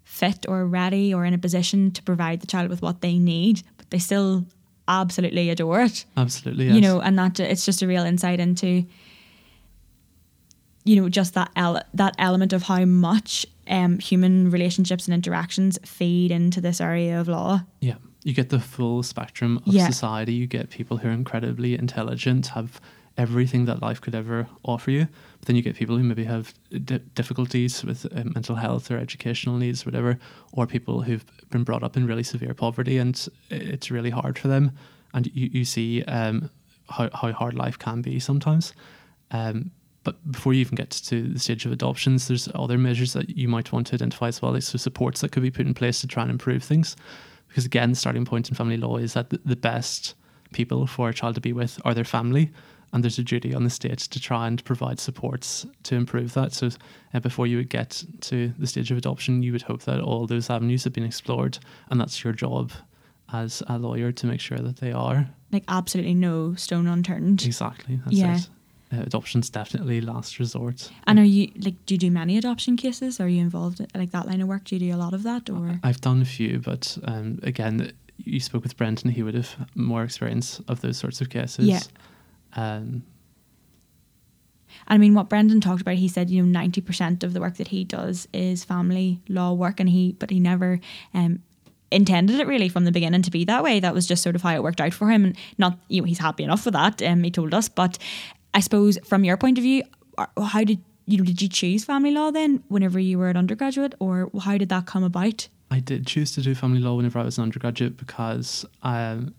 fit 0.04 0.46
or 0.48 0.66
ready 0.66 1.14
or 1.14 1.24
in 1.26 1.34
a 1.34 1.38
position 1.38 1.92
to 1.92 2.02
provide 2.02 2.42
the 2.42 2.48
child 2.48 2.70
with 2.70 2.82
what 2.82 3.02
they 3.02 3.20
need, 3.20 3.62
but 3.78 3.90
they 3.92 4.00
still 4.00 4.46
absolutely 4.88 5.52
adore 5.52 5.82
it 5.82 6.04
Absolutely, 6.18 6.66
yes. 6.66 6.76
you 6.76 6.82
know, 6.82 7.00
and 7.00 7.18
that 7.20 7.40
it's 7.40 7.64
just 7.64 7.84
a 7.84 7.88
real 7.88 8.04
insight 8.04 8.40
into, 8.40 8.84
you 10.90 10.96
know, 11.00 11.08
just 11.10 11.32
that 11.34 11.50
ele- 11.56 11.84
that 11.94 12.14
element 12.18 12.52
of 12.54 12.62
how 12.64 12.84
much 12.86 13.46
um, 13.78 14.00
human 14.00 14.50
relationships 14.56 15.04
and 15.08 15.14
interactions 15.14 15.78
feed 15.86 16.32
into 16.32 16.60
this 16.62 16.82
area 16.82 17.20
of 17.22 17.28
law. 17.28 17.62
Yeah, 17.82 17.98
you 18.24 18.34
get 18.34 18.50
the 18.50 18.60
full 18.60 19.04
spectrum 19.04 19.52
of 19.68 19.74
Yeah. 19.74 19.88
society. 19.88 20.34
You 20.42 20.48
get 20.48 20.70
people 20.80 20.98
who 20.98 21.08
are 21.10 21.18
incredibly 21.24 21.72
intelligent, 21.86 22.48
have 22.58 22.70
everything 23.18 23.66
that 23.66 23.82
life 23.88 24.00
could 24.02 24.16
ever 24.16 24.48
offer 24.64 24.92
you. 24.92 25.06
But 25.40 25.46
then 25.48 25.56
you 25.58 25.62
get 25.62 25.76
people 25.76 25.96
who 25.98 26.04
maybe 26.04 26.24
have 26.36 26.46
di- 26.72 27.04
difficulties 27.20 27.84
with 27.84 28.06
uh, 28.06 28.24
mental 28.36 28.56
health 28.56 28.90
or 28.92 28.98
educational 28.98 29.58
needs, 29.58 29.86
whatever, 29.86 30.18
or 30.54 30.66
people 30.66 31.02
who've 31.06 31.26
been 31.50 31.64
brought 31.64 31.84
up 31.84 31.98
in 31.98 32.08
really 32.08 32.24
severe 32.24 32.54
poverty 32.54 32.98
and 32.98 33.28
it's 33.50 33.92
really 33.92 34.10
hard 34.10 34.40
for 34.40 34.48
them. 34.48 34.72
And 35.14 35.28
you, 35.40 35.50
you 35.60 35.66
see 35.66 36.04
um, 36.18 36.50
how, 36.96 37.10
how 37.14 37.32
hard 37.34 37.54
life 37.54 37.78
can 37.78 38.02
be 38.02 38.20
sometimes. 38.20 38.74
Um, 39.32 39.72
but 40.04 40.32
before 40.32 40.54
you 40.54 40.62
even 40.62 40.76
get 40.76 40.90
to 40.92 41.28
the 41.28 41.40
stage 41.40 41.66
of 41.66 41.72
adoptions, 41.72 42.28
there's 42.28 42.48
other 42.56 42.78
measures 42.78 43.14
that 43.14 43.30
you 43.30 43.48
might 43.48 43.72
want 43.72 43.88
to 43.88 43.96
identify 43.96 44.28
as 44.28 44.42
well, 44.42 44.54
like 44.54 44.64
so 44.64 44.78
supports 44.78 45.22
that 45.22 45.32
could 45.32 45.44
be 45.44 45.52
put 45.52 45.66
in 45.68 45.74
place 45.74 46.02
to 46.02 46.08
try 46.08 46.24
and 46.24 46.32
improve 46.32 46.64
things. 46.64 46.96
Because 47.48 47.66
again, 47.66 47.90
the 47.90 47.96
starting 47.96 48.26
point 48.26 48.48
in 48.50 48.56
family 48.56 48.78
law 48.78 48.98
is 48.98 49.14
that 49.14 49.30
the, 49.30 49.56
best 49.56 50.16
people 50.54 50.88
for 50.88 51.10
a 51.10 51.14
child 51.14 51.36
to 51.36 51.42
be 51.42 51.54
with 51.54 51.80
are 51.84 51.94
their 51.94 52.04
family, 52.06 52.52
and 52.94 53.04
there's 53.04 53.20
a 53.20 53.24
duty 53.24 53.54
on 53.54 53.64
the 53.64 53.70
state 53.70 54.00
to 54.00 54.20
try 54.20 54.48
and 54.48 54.64
provide 54.64 55.00
supports 55.00 55.66
to 55.84 55.96
improve 55.96 56.34
that. 56.34 56.54
So 56.54 56.70
uh, 57.14 57.20
before 57.20 57.46
you 57.46 57.58
would 57.58 57.70
get 57.70 58.04
to 58.22 58.54
the 58.58 58.68
stage 58.68 58.90
of 58.92 58.98
adoption, 58.98 59.44
you 59.44 59.52
would 59.52 59.64
hope 59.64 59.84
that 59.84 60.00
all 60.00 60.26
those 60.28 60.50
avenues 60.50 60.86
have 60.86 60.94
been 60.94 61.04
explored, 61.04 61.60
and 61.90 62.00
that's 62.00 62.24
your 62.24 62.34
job 62.34 62.72
as 63.32 63.62
a 63.68 63.78
lawyer 63.78 64.12
to 64.12 64.26
make 64.26 64.40
sure 64.40 64.58
that 64.58 64.78
they 64.78 64.92
are. 64.92 65.30
Like 65.52 65.66
absolutely 65.68 66.16
no 66.16 66.56
stone 66.56 66.88
unturned. 66.88 67.46
Exactly. 67.46 68.00
That's 68.06 68.18
Yeah. 68.18 68.38
it. 68.38 68.50
Uh, 68.92 69.02
adoption's 69.02 69.52
definitely 69.52 70.02
last 70.02 70.40
resort. 70.40 70.90
And 71.06 71.20
are 71.20 71.24
you 71.24 71.52
like, 71.58 71.76
do 71.86 71.94
you 71.94 72.00
do 72.00 72.10
many 72.10 72.40
adoption 72.40 72.76
cases? 72.76 73.20
Are 73.20 73.30
you 73.30 73.40
involved 73.40 73.80
in 73.80 73.88
like 73.94 74.10
that 74.10 74.26
line 74.26 74.42
of 74.42 74.48
work? 74.48 74.64
Do 74.64 74.76
you 74.76 74.80
do 74.80 74.96
a 74.96 74.98
lot 74.98 75.14
of 75.14 75.22
that, 75.22 75.48
or 75.48 75.80
I've 75.84 76.02
done 76.02 76.24
a 76.24 76.26
few, 76.26 76.58
but 76.58 76.98
um, 77.04 77.38
again, 77.44 77.94
you 78.18 78.40
spoke 78.40 78.64
with 78.64 78.76
Brendan. 78.78 79.12
He 79.12 79.22
would 79.22 79.36
have 79.36 79.56
more 79.76 80.04
experience 80.04 80.60
of 80.68 80.82
those 80.82 80.98
sorts 80.98 81.22
of 81.22 81.30
cases. 81.30 81.68
Yeah. 81.68 81.82
Um, 82.56 83.04
I 84.88 84.98
mean, 84.98 85.14
what 85.14 85.30
Brendan 85.30 85.62
talked 85.62 85.82
about, 85.82 85.96
he 85.96 86.08
said, 86.08 86.32
you 86.32 86.42
know, 86.42 86.50
ninety 86.50 86.82
percent 86.82 87.24
of 87.24 87.34
the 87.34 87.40
work 87.40 87.58
that 87.58 87.68
he 87.68 87.84
does 87.84 88.28
is 88.34 88.64
family 88.64 89.22
law 89.30 89.54
work, 89.54 89.80
and 89.80 89.90
he, 89.90 90.14
but 90.14 90.32
he 90.32 90.40
never 90.40 90.80
um, 91.14 91.44
intended 91.92 92.40
it 92.40 92.48
really 92.48 92.70
from 92.70 92.86
the 92.86 92.92
beginning 92.92 93.22
to 93.22 93.32
be 93.32 93.46
that 93.46 93.64
way. 93.64 93.80
That 93.80 93.94
was 93.94 94.08
just 94.08 94.24
sort 94.24 94.36
of 94.36 94.42
how 94.42 94.56
it 94.56 94.64
worked 94.64 94.82
out 94.82 94.94
for 94.94 95.12
him, 95.12 95.26
and 95.26 95.38
not, 95.60 95.78
you 95.90 96.02
know, 96.02 96.08
he's 96.08 96.20
happy 96.20 96.44
enough 96.44 96.66
with 96.66 96.74
that. 96.74 97.04
Um, 97.04 97.24
he 97.24 97.30
told 97.30 97.54
us, 97.54 97.70
but 97.70 98.00
I 98.54 98.60
suppose 98.62 98.98
from 99.06 99.24
your 99.24 99.38
point 99.38 99.58
of 99.58 99.64
view, 99.64 99.84
how 100.38 100.64
did 100.64 100.82
you 101.06 101.18
know? 101.18 101.24
Did 101.24 101.42
you 101.42 101.50
choose 101.50 101.86
family 101.86 102.12
law 102.12 102.32
then, 102.32 102.64
whenever 102.68 103.00
you 103.00 103.18
were 103.18 103.30
an 103.30 103.38
undergraduate, 103.38 103.96
or 104.00 104.30
how 104.42 104.58
did 104.58 104.70
that 104.70 104.86
come 104.86 105.04
about? 105.04 105.48
I 105.72 105.80
did 105.80 106.08
choose 106.08 106.32
to 106.34 106.42
do 106.42 106.56
family 106.56 106.80
law 106.80 106.96
whenever 106.96 107.20
I 107.20 107.24
was 107.24 107.38
an 107.38 107.44
undergraduate 107.44 107.96
because, 107.96 108.66
um, 108.82 109.36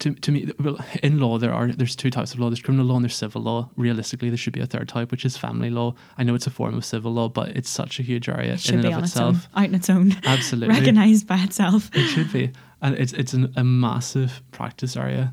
to, 0.00 0.12
to 0.12 0.32
me, 0.32 0.50
well, 0.58 0.76
in 1.04 1.20
law 1.20 1.38
there 1.38 1.52
are 1.52 1.68
there's 1.68 1.94
two 1.94 2.10
types 2.10 2.34
of 2.34 2.40
law. 2.40 2.50
There's 2.50 2.60
criminal 2.60 2.86
law 2.86 2.96
and 2.96 3.04
there's 3.04 3.14
civil 3.14 3.42
law. 3.42 3.70
Realistically, 3.76 4.28
there 4.28 4.36
should 4.36 4.52
be 4.52 4.60
a 4.60 4.66
third 4.66 4.88
type, 4.88 5.12
which 5.12 5.24
is 5.24 5.36
family 5.36 5.70
law. 5.70 5.94
I 6.18 6.24
know 6.24 6.34
it's 6.34 6.48
a 6.48 6.50
form 6.50 6.74
of 6.76 6.84
civil 6.84 7.12
law, 7.12 7.28
but 7.28 7.50
it's 7.50 7.70
such 7.70 8.00
a 8.00 8.02
huge 8.02 8.28
area 8.28 8.54
It 8.54 8.68
in 8.68 8.74
and 8.74 8.82
be 8.82 8.88
of 8.88 8.94
on 8.98 9.04
its 9.04 9.12
itself. 9.12 9.48
own, 9.54 9.62
out 9.62 9.68
on 9.68 9.74
its 9.76 9.90
own, 9.90 10.16
Absolutely, 10.24 10.74
recognized 10.74 11.28
by 11.28 11.38
itself. 11.38 11.90
It 11.94 12.08
should 12.08 12.32
be, 12.32 12.50
and 12.82 12.96
it's 12.96 13.12
it's 13.12 13.32
an, 13.34 13.52
a 13.56 13.62
massive 13.64 14.42
practice 14.50 14.96
area. 14.96 15.32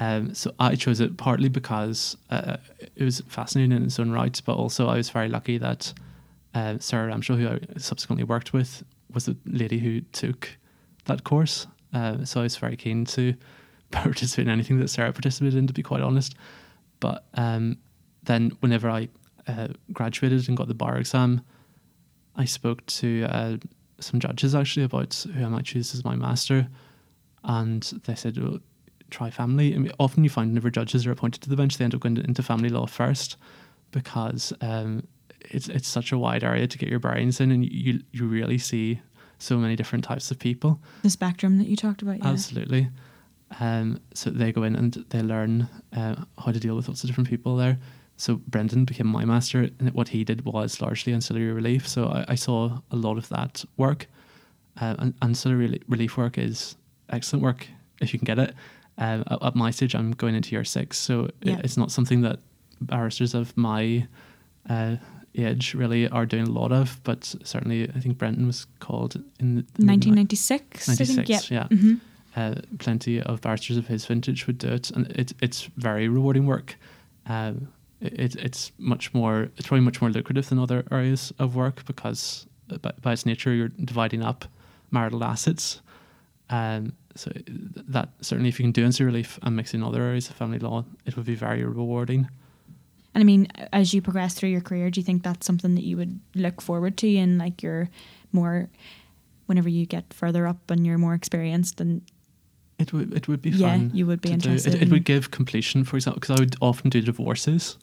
Um, 0.00 0.34
so 0.34 0.52
I 0.58 0.76
chose 0.76 1.00
it 1.00 1.16
partly 1.16 1.48
because 1.48 2.16
uh, 2.30 2.58
it 2.94 3.02
was 3.02 3.20
fascinating 3.26 3.76
in 3.76 3.84
its 3.84 3.98
own 3.98 4.10
right, 4.10 4.40
but 4.44 4.54
also 4.54 4.86
I 4.86 4.96
was 4.96 5.10
very 5.10 5.28
lucky 5.28 5.58
that 5.58 5.92
uh, 6.54 6.78
Sarah 6.78 7.12
Ramshaw, 7.12 7.38
who 7.38 7.48
I 7.48 7.78
subsequently 7.78 8.24
worked 8.24 8.52
with, 8.52 8.84
was 9.12 9.26
the 9.26 9.36
lady 9.44 9.78
who 9.78 10.00
took 10.12 10.56
that 11.06 11.24
course. 11.24 11.66
Uh, 11.92 12.24
so 12.24 12.40
I 12.40 12.42
was 12.44 12.56
very 12.56 12.76
keen 12.76 13.04
to 13.06 13.34
participate 13.90 14.46
in 14.46 14.52
anything 14.52 14.78
that 14.78 14.88
Sarah 14.88 15.12
participated 15.12 15.58
in, 15.58 15.66
to 15.66 15.72
be 15.72 15.82
quite 15.82 16.02
honest. 16.02 16.36
But 17.00 17.24
um, 17.34 17.78
then, 18.22 18.52
whenever 18.60 18.90
I 18.90 19.08
uh, 19.46 19.68
graduated 19.92 20.48
and 20.48 20.56
got 20.56 20.68
the 20.68 20.74
bar 20.74 20.98
exam, 20.98 21.42
I 22.36 22.44
spoke 22.44 22.84
to 22.86 23.24
uh, 23.24 23.56
some 24.00 24.20
judges 24.20 24.54
actually 24.54 24.84
about 24.84 25.14
who 25.34 25.44
I 25.44 25.48
might 25.48 25.64
choose 25.64 25.94
as 25.94 26.04
my 26.04 26.14
master, 26.14 26.68
and 27.44 27.82
they 28.04 28.14
said, 28.14 28.36
well, 28.38 28.58
try 29.10 29.30
family. 29.30 29.74
I 29.74 29.78
mean, 29.78 29.92
often 29.98 30.24
you 30.24 30.30
find 30.30 30.50
whenever 30.50 30.70
judges 30.70 31.06
are 31.06 31.12
appointed 31.12 31.42
to 31.42 31.48
the 31.48 31.56
bench, 31.56 31.78
they 31.78 31.84
end 31.84 31.94
up 31.94 32.00
going 32.00 32.16
into 32.16 32.42
family 32.42 32.68
law 32.68 32.86
first 32.86 33.36
because 33.90 34.52
um, 34.60 35.06
it's 35.40 35.68
it's 35.68 35.88
such 35.88 36.12
a 36.12 36.18
wide 36.18 36.44
area 36.44 36.66
to 36.66 36.78
get 36.78 36.88
your 36.88 36.98
bearings 36.98 37.40
in, 37.40 37.50
and 37.50 37.64
you 37.64 38.00
you 38.12 38.26
really 38.26 38.58
see 38.58 39.00
so 39.38 39.56
many 39.56 39.76
different 39.76 40.04
types 40.04 40.30
of 40.30 40.38
people. 40.38 40.80
The 41.02 41.10
spectrum 41.10 41.58
that 41.58 41.68
you 41.68 41.76
talked 41.76 42.02
about, 42.02 42.18
yeah. 42.18 42.28
Absolutely. 42.28 42.88
Um, 43.60 44.00
so 44.12 44.30
they 44.30 44.52
go 44.52 44.62
in 44.62 44.76
and 44.76 44.92
they 45.08 45.22
learn 45.22 45.68
uh, 45.96 46.16
how 46.38 46.52
to 46.52 46.60
deal 46.60 46.76
with 46.76 46.88
lots 46.88 47.02
of 47.02 47.08
different 47.08 47.30
people 47.30 47.56
there. 47.56 47.78
So 48.16 48.36
Brendan 48.36 48.84
became 48.84 49.06
my 49.06 49.24
master, 49.24 49.70
and 49.78 49.90
what 49.92 50.08
he 50.08 50.24
did 50.24 50.44
was 50.44 50.80
largely 50.80 51.12
ancillary 51.12 51.52
relief. 51.52 51.86
So 51.86 52.08
I, 52.08 52.24
I 52.28 52.34
saw 52.34 52.80
a 52.90 52.96
lot 52.96 53.16
of 53.16 53.28
that 53.28 53.64
work. 53.76 54.06
Uh, 54.80 54.94
and 54.98 55.14
ancillary 55.22 55.80
relief 55.88 56.16
work 56.16 56.38
is 56.38 56.76
excellent 57.10 57.42
work 57.42 57.66
if 58.00 58.12
you 58.12 58.18
can 58.18 58.26
get 58.26 58.38
it. 58.38 58.54
Um, 58.98 59.22
at, 59.30 59.42
at 59.42 59.54
my 59.54 59.70
stage, 59.70 59.94
I'm 59.94 60.10
going 60.12 60.34
into 60.34 60.50
year 60.52 60.64
six, 60.64 60.98
so 60.98 61.30
Yeah. 61.42 61.60
it's 61.64 61.76
not 61.76 61.90
something 61.90 62.22
that 62.22 62.40
barristers 62.80 63.34
of 63.34 63.56
my 63.56 64.06
uh, 64.68 64.96
age 65.34 65.74
really 65.74 66.08
are 66.08 66.26
doing 66.26 66.46
a 66.48 66.50
lot 66.50 66.72
of. 66.72 67.00
But 67.04 67.34
certainly, 67.44 67.88
I 67.94 68.00
think 68.00 68.18
Brendan 68.18 68.46
was 68.46 68.66
called 68.80 69.16
in 69.40 69.54
the 69.54 69.62
mid- 69.84 70.04
1996, 70.04 70.88
I 70.88 70.94
think. 70.94 71.16
96, 71.18 71.50
Yeah. 71.50 71.66
yeah. 71.70 71.76
hmm 71.78 71.94
uh, 72.36 72.54
plenty 72.78 73.20
of 73.20 73.40
barristers 73.40 73.76
of 73.78 73.88
his 73.88 74.04
vintage 74.06 74.46
would 74.46 74.58
do 74.58 74.68
it, 74.68 74.90
and 74.92 75.06
it's 75.12 75.34
it's 75.40 75.68
very 75.76 76.08
rewarding 76.08 76.46
work. 76.46 76.76
Um, 77.26 77.68
it, 78.00 78.36
it's 78.36 78.70
much 78.78 79.12
more 79.12 79.48
it's 79.56 79.66
probably 79.66 79.84
much 79.84 80.00
more 80.00 80.10
lucrative 80.10 80.48
than 80.48 80.58
other 80.60 80.84
areas 80.92 81.32
of 81.40 81.56
work 81.56 81.84
because 81.86 82.46
uh, 82.70 82.78
by, 82.78 82.92
by 83.02 83.12
its 83.12 83.26
nature 83.26 83.52
you're 83.54 83.68
dividing 83.84 84.22
up 84.22 84.44
marital 84.92 85.24
assets. 85.24 85.80
Um, 86.50 86.92
so 87.14 87.30
that 87.88 88.10
certainly 88.20 88.48
if 88.48 88.58
you 88.58 88.64
can 88.64 88.72
do 88.72 88.84
instant 88.84 89.06
relief 89.06 89.38
and 89.42 89.56
mix 89.56 89.74
in 89.74 89.82
other 89.82 90.02
areas 90.02 90.30
of 90.30 90.36
family 90.36 90.58
law, 90.58 90.84
it 91.04 91.16
would 91.16 91.26
be 91.26 91.34
very 91.34 91.64
rewarding. 91.64 92.28
And 93.14 93.22
I 93.22 93.24
mean, 93.24 93.48
as 93.72 93.92
you 93.92 94.00
progress 94.00 94.34
through 94.34 94.50
your 94.50 94.60
career, 94.60 94.90
do 94.90 95.00
you 95.00 95.04
think 95.04 95.24
that's 95.24 95.46
something 95.46 95.74
that 95.74 95.84
you 95.84 95.96
would 95.96 96.20
look 96.34 96.60
forward 96.60 96.96
to 96.98 97.08
in 97.08 97.36
like 97.38 97.62
your 97.62 97.88
more 98.32 98.68
whenever 99.46 99.68
you 99.68 99.86
get 99.86 100.12
further 100.12 100.46
up 100.46 100.70
and 100.70 100.86
you're 100.86 100.98
more 100.98 101.14
experienced 101.14 101.80
and 101.80 102.02
It 102.78 102.92
would 102.92 103.12
it 103.12 103.26
would 103.26 103.42
be 103.42 103.50
Yeah, 103.50 103.68
fun. 103.68 103.90
Yeah, 103.92 103.96
you 103.98 104.06
would 104.06 104.20
be 104.20 104.30
interested 104.30 104.74
It, 104.74 104.82
it 104.82 104.90
would 104.90 105.04
give 105.04 105.30
completion, 105.30 105.84
for 105.84 105.96
example, 105.96 106.20
because 106.20 106.36
I 106.36 106.38
would 106.38 106.56
often 106.60 106.90
do 106.90 107.00
divorces, 107.00 107.76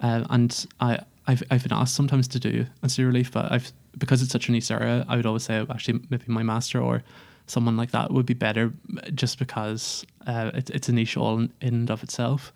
uh, 0.00 0.24
and 0.30 0.66
I 0.80 0.98
I've 1.28 1.42
I've 1.50 1.62
been 1.62 1.72
asked 1.72 1.94
sometimes 1.94 2.26
to 2.28 2.40
do 2.40 2.66
ancillary 2.82 3.12
relief, 3.12 3.30
but 3.30 3.52
I've 3.52 3.72
because 3.96 4.22
it's 4.22 4.32
such 4.32 4.48
a 4.48 4.52
niche 4.52 4.72
area, 4.72 5.04
I 5.08 5.16
would 5.16 5.26
always 5.26 5.44
say 5.44 5.64
actually 5.70 6.00
maybe 6.10 6.24
my 6.26 6.42
master 6.42 6.80
or 6.80 7.02
someone 7.46 7.76
like 7.76 7.90
that 7.92 8.10
would 8.10 8.26
be 8.26 8.34
better, 8.34 8.72
just 9.14 9.38
because 9.38 10.04
uh, 10.26 10.50
it, 10.54 10.70
it's 10.70 10.88
a 10.88 10.92
niche 10.92 11.16
all 11.16 11.38
in, 11.38 11.52
and 11.60 11.90
of 11.90 12.02
itself. 12.02 12.52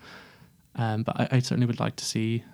Um, 0.77 1.03
but 1.03 1.19
I, 1.21 1.29
I 1.33 1.39
certainly 1.41 1.67
would 1.67 1.81
like 1.81 1.97
to 1.97 2.05
see. 2.05 2.45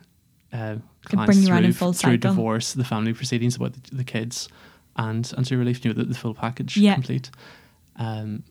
Uh, 0.53 0.77
clients 1.05 1.35
bring 1.35 1.45
through, 1.47 1.55
around 1.55 1.65
in 1.65 1.73
full 1.73 1.93
through 1.93 2.13
cycle. 2.13 2.31
divorce, 2.31 2.73
the 2.75 2.85
family 2.85 3.13
proceedings 3.13 3.57
about 3.57 3.73
the, 3.75 3.97
the 3.97 4.05
kids, 4.05 4.49
and 4.97 5.33
ancillary 5.37 5.59
relief, 5.65 5.85
you 5.85 5.93
know, 5.93 6.01
the, 6.03 6.09
the 6.09 6.15
full 6.15 6.35
package 6.35 6.77
Yeah. 6.77 6.95
complete. 6.95 7.31
Um, 7.97 8.45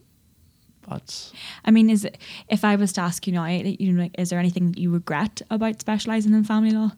but 0.86 1.32
I 1.64 1.70
mean, 1.70 1.88
is 1.88 2.04
it, 2.04 2.18
if 2.48 2.62
I 2.62 2.76
was 2.76 2.92
to 2.94 3.00
ask 3.00 3.26
you 3.26 3.32
now, 3.32 3.46
you 3.46 3.92
know, 3.92 4.02
like, 4.02 4.14
is 4.18 4.28
there 4.28 4.38
anything 4.38 4.70
that 4.70 4.78
you 4.78 4.90
regret 4.90 5.40
about 5.50 5.80
specializing 5.80 6.34
in 6.34 6.44
family 6.44 6.72
law? 6.72 6.92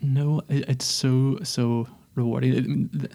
No, 0.00 0.40
it, 0.48 0.68
it's 0.68 0.84
so 0.84 1.38
so 1.42 1.88
rewarding. 2.14 2.56
I, 2.56 2.60
mean, 2.60 2.88
th- 2.88 3.12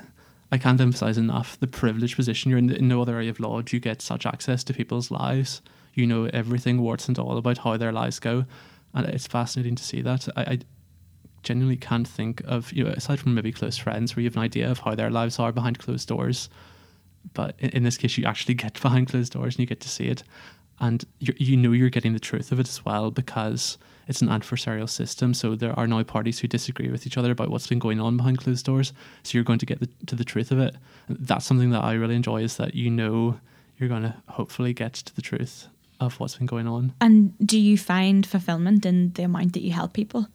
I 0.51 0.57
can't 0.57 0.79
emphasize 0.79 1.17
enough 1.17 1.59
the 1.59 1.67
privileged 1.67 2.15
position 2.15 2.49
you're 2.49 2.59
in. 2.59 2.69
In 2.69 2.87
no 2.87 3.01
other 3.01 3.15
area 3.15 3.31
of 3.31 3.39
law 3.39 3.61
do 3.61 3.75
you 3.75 3.79
get 3.79 4.01
such 4.01 4.25
access 4.25 4.63
to 4.65 4.73
people's 4.73 5.11
lives. 5.11 5.61
You 5.93 6.05
know 6.05 6.25
everything, 6.25 6.81
warts 6.81 7.07
and 7.07 7.17
all, 7.17 7.37
about 7.37 7.59
how 7.59 7.77
their 7.77 7.91
lives 7.91 8.19
go, 8.19 8.45
and 8.93 9.07
it's 9.07 9.27
fascinating 9.27 9.75
to 9.75 9.83
see 9.83 10.01
that. 10.01 10.27
I, 10.35 10.41
I 10.41 10.59
genuinely 11.43 11.77
can't 11.77 12.07
think 12.07 12.41
of 12.45 12.73
you 12.73 12.83
know 12.83 12.89
aside 12.91 13.19
from 13.19 13.35
maybe 13.35 13.51
close 13.51 13.77
friends 13.77 14.15
where 14.15 14.23
you 14.23 14.29
have 14.29 14.35
an 14.35 14.43
idea 14.43 14.69
of 14.69 14.79
how 14.79 14.95
their 14.95 15.11
lives 15.11 15.39
are 15.39 15.51
behind 15.51 15.79
closed 15.79 16.07
doors, 16.07 16.49
but 17.33 17.55
in, 17.59 17.69
in 17.69 17.83
this 17.83 17.97
case 17.97 18.17
you 18.17 18.25
actually 18.25 18.53
get 18.65 18.81
behind 18.81 19.07
closed 19.07 19.33
doors 19.33 19.55
and 19.55 19.61
you 19.61 19.65
get 19.65 19.81
to 19.81 19.89
see 19.89 20.07
it, 20.07 20.23
and 20.79 21.05
you 21.19 21.33
you 21.37 21.57
know 21.57 21.71
you're 21.71 21.89
getting 21.89 22.13
the 22.13 22.19
truth 22.19 22.51
of 22.51 22.59
it 22.59 22.67
as 22.67 22.83
well 22.83 23.11
because 23.11 23.77
it's 24.07 24.21
an 24.21 24.27
adversarial 24.27 24.89
system. 24.89 25.33
So 25.33 25.55
there 25.55 25.77
are 25.77 25.87
now 25.87 26.03
parties 26.03 26.39
who 26.39 26.47
disagree 26.47 26.89
with 26.89 27.07
each 27.07 27.17
other 27.17 27.31
about 27.31 27.49
what's 27.49 27.67
been 27.67 27.79
going 27.79 27.99
on 27.99 28.17
behind 28.17 28.37
closed 28.37 28.65
doors. 28.65 28.93
So 29.23 29.37
you're 29.37 29.43
going 29.43 29.59
to 29.59 29.65
get 29.65 29.79
the, 29.79 29.89
to 30.05 30.15
the 30.15 30.23
truth 30.23 30.51
of 30.51 30.59
it. 30.59 30.75
That's 31.09 31.45
something 31.45 31.71
that 31.71 31.83
I 31.83 31.93
really 31.93 32.15
enjoy 32.15 32.43
is 32.43 32.57
that 32.57 32.75
you 32.75 32.91
know 32.91 33.39
you're 33.79 33.89
going 33.89 34.03
to 34.03 34.15
hopefully 34.29 34.73
get 34.73 34.93
to 34.93 35.15
the 35.15 35.21
truth 35.21 35.67
of 35.99 36.19
what's 36.19 36.35
been 36.35 36.45
going 36.45 36.67
on. 36.67 36.93
And 37.01 37.33
do 37.45 37.59
you 37.59 37.77
find 37.77 38.25
fulfillment 38.25 38.85
in 38.85 39.11
the 39.13 39.23
amount 39.23 39.53
that 39.53 39.61
you 39.61 39.71
help 39.71 39.93
people? 39.93 40.27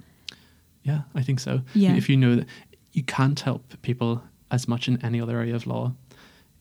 Yeah, 0.83 1.03
I 1.14 1.22
think 1.22 1.40
so. 1.40 1.61
Yeah. 1.74 1.94
If 1.94 2.09
you 2.09 2.16
know 2.16 2.37
that 2.37 2.46
you 2.92 3.03
can't 3.03 3.38
help 3.38 3.62
people 3.83 4.22
as 4.50 4.66
much 4.66 4.88
in 4.88 5.03
any 5.05 5.20
other 5.20 5.38
area 5.38 5.55
of 5.55 5.66
law. 5.66 5.92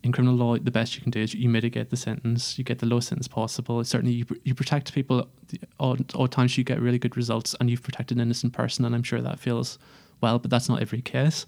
In 0.02 0.14
criminal 0.14 0.36
law, 0.36 0.58
the 0.58 0.72
best 0.72 0.96
you 0.96 1.02
can 1.02 1.12
do 1.12 1.20
is 1.20 1.34
you 1.34 1.50
mitigate 1.50 1.90
the 1.90 1.98
sentence, 1.98 2.58
you 2.58 2.64
get 2.64 2.80
the 2.80 2.86
lowest 2.86 3.10
sentence 3.10 3.28
possible. 3.28 3.84
Certainly, 3.84 4.14
you, 4.14 4.26
you 4.44 4.56
protect 4.56 4.94
people. 4.94 5.28
All, 5.78 5.98
odd 6.16 6.32
times 6.32 6.58
you 6.58 6.64
get 6.64 6.80
really 6.80 7.00
good 7.00 7.18
results, 7.18 7.54
and 7.60 7.70
you've 7.70 7.84
protected 7.84 8.18
an 8.18 8.22
innocent 8.22 8.54
person, 8.54 8.86
and 8.86 8.96
I'm 8.96 9.04
sure 9.04 9.20
that 9.20 9.40
feels 9.40 9.78
well. 10.22 10.40
But 10.40 10.52
that's 10.52 10.70
not 10.70 10.82
every 10.82 11.02
case. 11.02 11.46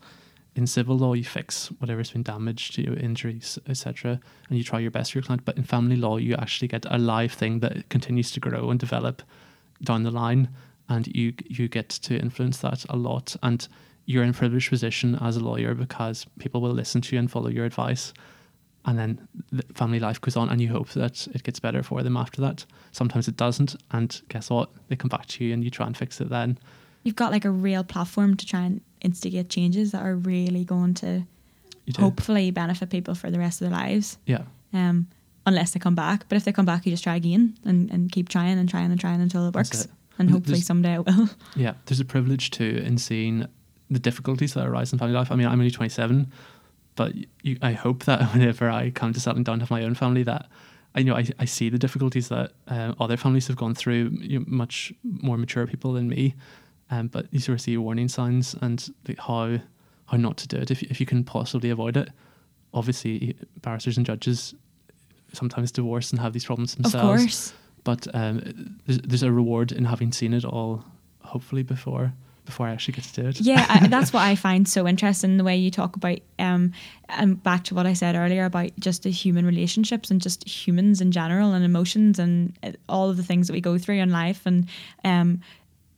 In 0.53 0.67
civil 0.67 0.97
law, 0.97 1.13
you 1.13 1.23
fix 1.23 1.67
whatever's 1.79 2.11
been 2.11 2.23
damaged, 2.23 2.77
you 2.77 2.87
know, 2.87 2.93
injuries, 2.95 3.57
etc., 3.69 4.19
and 4.49 4.57
you 4.57 4.65
try 4.65 4.79
your 4.79 4.91
best 4.91 5.13
for 5.13 5.19
your 5.19 5.23
client. 5.23 5.45
But 5.45 5.55
in 5.55 5.63
family 5.63 5.95
law, 5.95 6.17
you 6.17 6.35
actually 6.35 6.67
get 6.67 6.85
a 6.89 6.97
live 6.97 7.31
thing 7.31 7.61
that 7.61 7.87
continues 7.87 8.31
to 8.31 8.41
grow 8.41 8.69
and 8.69 8.77
develop 8.77 9.21
down 9.81 10.03
the 10.03 10.11
line, 10.11 10.49
and 10.89 11.07
you 11.15 11.33
you 11.45 11.69
get 11.69 11.87
to 11.87 12.19
influence 12.19 12.57
that 12.57 12.85
a 12.89 12.97
lot. 12.97 13.37
And 13.41 13.65
you're 14.05 14.23
in 14.23 14.31
a 14.31 14.33
privileged 14.33 14.69
position 14.69 15.15
as 15.21 15.37
a 15.37 15.39
lawyer 15.39 15.73
because 15.73 16.25
people 16.39 16.59
will 16.59 16.73
listen 16.73 16.99
to 17.01 17.15
you 17.15 17.19
and 17.19 17.31
follow 17.31 17.47
your 17.47 17.65
advice. 17.65 18.11
And 18.85 18.97
then 18.97 19.27
the 19.51 19.63
family 19.75 19.99
life 19.99 20.19
goes 20.19 20.35
on, 20.35 20.49
and 20.49 20.59
you 20.59 20.69
hope 20.69 20.89
that 20.89 21.27
it 21.27 21.43
gets 21.43 21.59
better 21.59 21.83
for 21.83 22.01
them 22.01 22.17
after 22.17 22.41
that. 22.41 22.65
Sometimes 22.91 23.27
it 23.27 23.37
doesn't, 23.37 23.75
and 23.91 24.21
guess 24.29 24.49
what? 24.49 24.69
They 24.87 24.95
come 24.95 25.09
back 25.09 25.27
to 25.27 25.45
you, 25.45 25.53
and 25.53 25.63
you 25.63 25.69
try 25.69 25.85
and 25.85 25.95
fix 25.95 26.19
it 26.19 26.29
then. 26.29 26.57
You've 27.03 27.15
got 27.15 27.31
like 27.31 27.45
a 27.45 27.51
real 27.51 27.83
platform 27.83 28.37
to 28.37 28.45
try 28.45 28.61
and 28.61 28.81
instigate 29.01 29.49
changes 29.49 29.91
that 29.91 30.03
are 30.03 30.15
really 30.15 30.63
going 30.63 30.93
to 30.95 31.25
hopefully 31.97 32.51
benefit 32.51 32.89
people 32.89 33.15
for 33.15 33.31
the 33.31 33.39
rest 33.39 33.61
of 33.61 33.69
their 33.69 33.77
lives. 33.77 34.17
Yeah. 34.25 34.43
Um, 34.73 35.07
unless 35.45 35.71
they 35.71 35.79
come 35.79 35.95
back. 35.95 36.25
But 36.29 36.35
if 36.35 36.45
they 36.45 36.51
come 36.51 36.65
back, 36.65 36.85
you 36.85 36.91
just 36.91 37.03
try 37.03 37.15
again 37.15 37.57
and, 37.65 37.89
and 37.91 38.11
keep 38.11 38.29
trying 38.29 38.57
and 38.57 38.69
trying 38.69 38.91
and 38.91 38.99
trying 38.99 39.21
until 39.21 39.47
it 39.47 39.55
works. 39.55 39.85
it. 39.85 39.91
And 40.19 40.29
hopefully 40.29 40.61
someday 40.61 40.95
it 40.95 41.05
will. 41.05 41.29
Yeah, 41.55 41.73
there's 41.85 41.99
a 41.99 42.05
privilege 42.05 42.51
too 42.51 42.81
in 42.85 42.97
seeing 42.97 43.47
the 43.89 43.99
difficulties 43.99 44.53
that 44.53 44.67
arise 44.67 44.93
in 44.93 44.99
family 44.99 45.15
life. 45.15 45.31
I 45.31 45.35
mean, 45.35 45.47
I'm 45.47 45.53
only 45.53 45.71
27, 45.71 46.31
but 46.95 47.13
you, 47.41 47.57
I 47.61 47.73
hope 47.73 48.03
that 48.05 48.21
whenever 48.33 48.69
I 48.69 48.91
come 48.91 49.13
to 49.13 49.19
settling 49.19 49.43
down 49.43 49.59
to 49.59 49.63
have 49.63 49.71
my 49.71 49.83
own 49.83 49.95
family, 49.95 50.23
that 50.23 50.47
I 50.95 51.03
know 51.03 51.15
I, 51.15 51.25
I 51.39 51.45
see 51.45 51.69
the 51.69 51.77
difficulties 51.77 52.29
that 52.29 52.51
uh, 52.67 52.93
other 52.99 53.17
families 53.17 53.47
have 53.47 53.55
gone 53.55 53.75
through, 53.75 54.11
you 54.19 54.39
know, 54.39 54.45
much 54.47 54.93
more 55.03 55.37
mature 55.37 55.65
people 55.67 55.93
than 55.93 56.09
me. 56.09 56.35
Um, 56.89 57.07
but 57.07 57.27
you 57.31 57.39
sort 57.39 57.55
of 57.55 57.61
see 57.61 57.77
warning 57.77 58.09
signs 58.09 58.53
and 58.61 58.93
the, 59.05 59.15
how 59.17 59.59
how 60.07 60.17
not 60.17 60.35
to 60.37 60.47
do 60.47 60.57
it 60.57 60.71
if 60.71 60.83
if 60.83 60.99
you 60.99 61.05
can 61.05 61.23
possibly 61.23 61.69
avoid 61.69 61.95
it. 61.95 62.09
Obviously, 62.73 63.35
barristers 63.61 63.97
and 63.97 64.05
judges 64.05 64.53
sometimes 65.33 65.71
divorce 65.71 66.11
and 66.11 66.19
have 66.19 66.33
these 66.33 66.45
problems 66.45 66.73
of 66.73 66.83
themselves 66.83 67.21
course. 67.21 67.53
but 67.85 68.07
um, 68.13 68.77
there's, 68.85 68.99
there's 68.99 69.23
a 69.23 69.31
reward 69.31 69.71
in 69.71 69.85
having 69.85 70.11
seen 70.11 70.33
it 70.33 70.43
all 70.43 70.83
hopefully 71.21 71.63
before 71.63 72.13
before 72.45 72.67
I 72.67 72.71
actually 72.71 72.95
get 72.95 73.03
to 73.05 73.21
do 73.21 73.27
it 73.29 73.41
Yeah, 73.41 73.65
I, 73.69 73.87
that's 73.89 74.11
what 74.13 74.23
I 74.23 74.35
find 74.35 74.67
so 74.67 74.87
interesting 74.87 75.37
the 75.37 75.43
way 75.43 75.57
you 75.57 75.71
talk 75.71 75.95
about 75.95 76.19
um 76.39 76.73
and 77.09 77.41
back 77.41 77.63
to 77.65 77.75
what 77.75 77.85
I 77.85 77.93
said 77.93 78.15
earlier 78.15 78.45
about 78.45 78.71
just 78.79 79.03
the 79.03 79.11
human 79.11 79.45
relationships 79.45 80.11
and 80.11 80.21
just 80.21 80.47
humans 80.47 81.01
in 81.01 81.11
general 81.11 81.53
and 81.53 81.63
emotions 81.65 82.19
and 82.19 82.57
uh, 82.63 82.71
all 82.87 83.09
of 83.09 83.17
the 83.17 83.23
things 83.23 83.47
that 83.47 83.53
we 83.53 83.61
go 83.61 83.77
through 83.77 83.99
in 83.99 84.11
life 84.11 84.45
and 84.45 84.67
um 85.03 85.41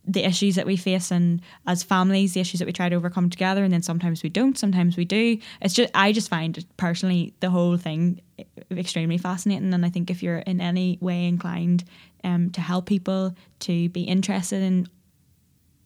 the 0.06 0.24
issues 0.24 0.54
that 0.56 0.66
we 0.66 0.76
face 0.76 1.10
and 1.10 1.40
as 1.66 1.82
families 1.82 2.34
the 2.34 2.40
issues 2.40 2.58
that 2.58 2.66
we 2.66 2.72
try 2.72 2.88
to 2.88 2.96
overcome 2.96 3.30
together 3.30 3.64
and 3.64 3.72
then 3.72 3.82
sometimes 3.82 4.22
we 4.22 4.28
don't 4.28 4.58
sometimes 4.58 4.96
we 4.96 5.04
do. 5.04 5.38
It's 5.62 5.74
just 5.74 5.90
I 5.94 6.12
just 6.12 6.28
find 6.28 6.64
personally 6.76 7.32
the 7.40 7.50
whole 7.50 7.76
thing 7.78 8.20
extremely 8.70 9.18
fascinating 9.18 9.72
and 9.72 9.86
I 9.86 9.88
think 9.90 10.10
if 10.10 10.22
you're 10.22 10.38
in 10.38 10.60
any 10.60 10.98
way 11.00 11.26
inclined 11.26 11.84
um 12.22 12.50
to 12.50 12.60
help 12.60 12.86
people 12.86 13.34
to 13.60 13.88
be 13.88 14.02
interested 14.02 14.62
in 14.62 14.88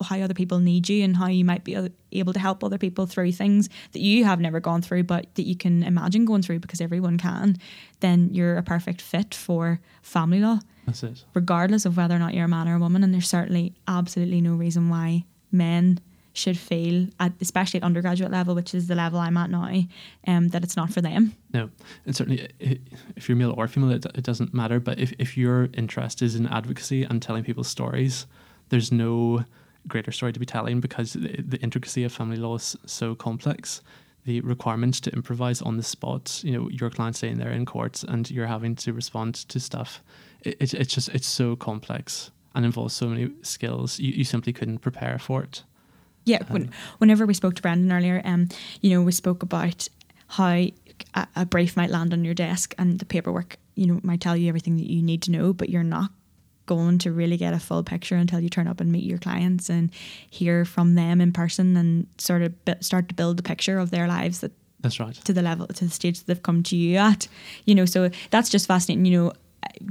how 0.01 0.19
other 0.19 0.33
people 0.33 0.59
need 0.59 0.87
you 0.87 1.03
and 1.03 1.17
how 1.17 1.27
you 1.27 1.43
might 1.43 1.63
be 1.63 1.89
able 2.11 2.33
to 2.33 2.39
help 2.39 2.63
other 2.63 2.77
people 2.77 3.05
through 3.05 3.31
things 3.31 3.69
that 3.91 3.99
you 3.99 4.23
have 4.25 4.39
never 4.39 4.59
gone 4.59 4.81
through 4.81 5.03
but 5.03 5.33
that 5.35 5.43
you 5.43 5.55
can 5.55 5.83
imagine 5.83 6.25
going 6.25 6.41
through 6.41 6.59
because 6.59 6.81
everyone 6.81 7.17
can 7.17 7.57
then 7.99 8.29
you're 8.33 8.57
a 8.57 8.63
perfect 8.63 9.01
fit 9.01 9.33
for 9.33 9.79
family 10.01 10.39
law. 10.39 10.59
That's 10.85 11.03
it. 11.03 11.23
Regardless 11.33 11.85
of 11.85 11.97
whether 11.97 12.15
or 12.15 12.19
not 12.19 12.33
you're 12.33 12.45
a 12.45 12.49
man 12.49 12.67
or 12.67 12.75
a 12.75 12.79
woman 12.79 13.03
and 13.03 13.13
there's 13.13 13.27
certainly 13.27 13.73
absolutely 13.87 14.41
no 14.41 14.55
reason 14.55 14.89
why 14.89 15.25
men 15.51 15.99
should 16.33 16.57
feel 16.57 17.07
at 17.19 17.33
especially 17.41 17.79
at 17.79 17.83
undergraduate 17.83 18.31
level 18.31 18.55
which 18.55 18.73
is 18.73 18.87
the 18.87 18.95
level 18.95 19.19
I'm 19.19 19.35
at 19.35 19.49
now 19.49 19.81
um, 20.27 20.47
that 20.49 20.63
it's 20.63 20.77
not 20.77 20.91
for 20.91 21.01
them. 21.01 21.35
No 21.53 21.69
and 22.05 22.15
certainly 22.15 22.49
if 22.59 23.27
you're 23.27 23.35
male 23.35 23.53
or 23.57 23.67
female 23.67 23.91
it, 23.91 24.05
it 24.15 24.23
doesn't 24.23 24.53
matter 24.53 24.79
but 24.79 24.99
if, 24.99 25.13
if 25.19 25.37
your 25.37 25.69
interest 25.73 26.21
is 26.21 26.35
in 26.35 26.47
advocacy 26.47 27.03
and 27.03 27.21
telling 27.21 27.43
people's 27.43 27.67
stories 27.67 28.25
there's 28.69 28.91
no 28.91 29.43
greater 29.87 30.11
story 30.11 30.33
to 30.33 30.39
be 30.39 30.45
telling 30.45 30.79
because 30.79 31.13
the, 31.13 31.41
the 31.41 31.57
intricacy 31.57 32.03
of 32.03 32.11
family 32.11 32.37
law 32.37 32.55
is 32.55 32.75
so 32.85 33.15
complex. 33.15 33.81
The 34.25 34.41
requirements 34.41 34.99
to 35.01 35.11
improvise 35.11 35.61
on 35.61 35.77
the 35.77 35.83
spot 35.83 36.41
you 36.43 36.51
know 36.51 36.69
your 36.69 36.89
client 36.89 37.15
staying 37.15 37.37
there 37.37 37.51
in 37.51 37.65
court 37.65 38.03
and 38.03 38.29
you're 38.29 38.47
having 38.47 38.75
to 38.75 38.93
respond 38.93 39.35
to 39.35 39.59
stuff 39.59 40.03
it, 40.41 40.57
it, 40.59 40.73
it's 40.73 40.93
just 40.93 41.09
it's 41.09 41.27
so 41.27 41.55
complex 41.55 42.31
and 42.55 42.65
involves 42.65 42.93
so 42.93 43.07
many 43.07 43.31
skills. 43.41 43.99
You, 43.99 44.11
you 44.11 44.23
simply 44.23 44.53
couldn't 44.53 44.79
prepare 44.79 45.19
for 45.19 45.43
it. 45.43 45.63
Yeah, 46.25 46.43
when, 46.49 46.71
whenever 46.99 47.25
we 47.25 47.33
spoke 47.33 47.55
to 47.55 47.61
Brendan 47.61 47.91
earlier, 47.91 48.21
um, 48.25 48.49
you 48.81 48.91
know, 48.91 49.01
we 49.01 49.11
spoke 49.11 49.41
about 49.41 49.87
how 50.27 50.45
a, 50.45 50.73
a 51.35 51.45
brief 51.45 51.75
might 51.75 51.89
land 51.89 52.13
on 52.13 52.23
your 52.23 52.33
desk 52.33 52.75
and 52.77 52.99
the 52.99 53.05
paperwork, 53.05 53.57
you 53.75 53.87
know, 53.87 53.99
might 54.03 54.21
tell 54.21 54.37
you 54.37 54.47
everything 54.47 54.77
that 54.77 54.91
you 54.91 55.01
need 55.01 55.21
to 55.23 55.31
know, 55.31 55.53
but 55.53 55.69
you're 55.69 55.83
not 55.83 56.11
going 56.75 56.97
to 56.99 57.09
really 57.11 57.37
get 57.37 57.53
a 57.53 57.59
full 57.59 57.83
picture 57.83 58.15
until 58.23 58.39
you 58.39 58.49
turn 58.49 58.67
up 58.67 58.79
and 58.81 58.91
meet 58.91 59.03
your 59.11 59.17
clients 59.27 59.69
and 59.69 59.89
hear 60.39 60.65
from 60.65 60.95
them 60.95 61.19
in 61.21 61.31
person 61.31 61.75
and 61.81 62.05
sort 62.17 62.41
of 62.41 62.51
start 62.81 63.09
to 63.09 63.15
build 63.15 63.39
a 63.39 63.43
picture 63.43 63.77
of 63.83 63.89
their 63.89 64.07
lives 64.07 64.39
that 64.41 64.51
that's 64.83 64.99
right. 64.99 65.15
to 65.25 65.33
the 65.33 65.41
level 65.41 65.65
to 65.67 65.83
the 65.85 65.91
stage 65.91 66.17
that 66.19 66.27
they've 66.27 66.43
come 66.49 66.61
to 66.63 66.75
you 66.75 66.97
at 66.97 67.27
you 67.65 67.73
know? 67.75 67.85
So 67.85 68.09
that's 68.29 68.49
just 68.55 68.67
fascinating 68.67 69.05
you 69.05 69.17
know 69.17 69.33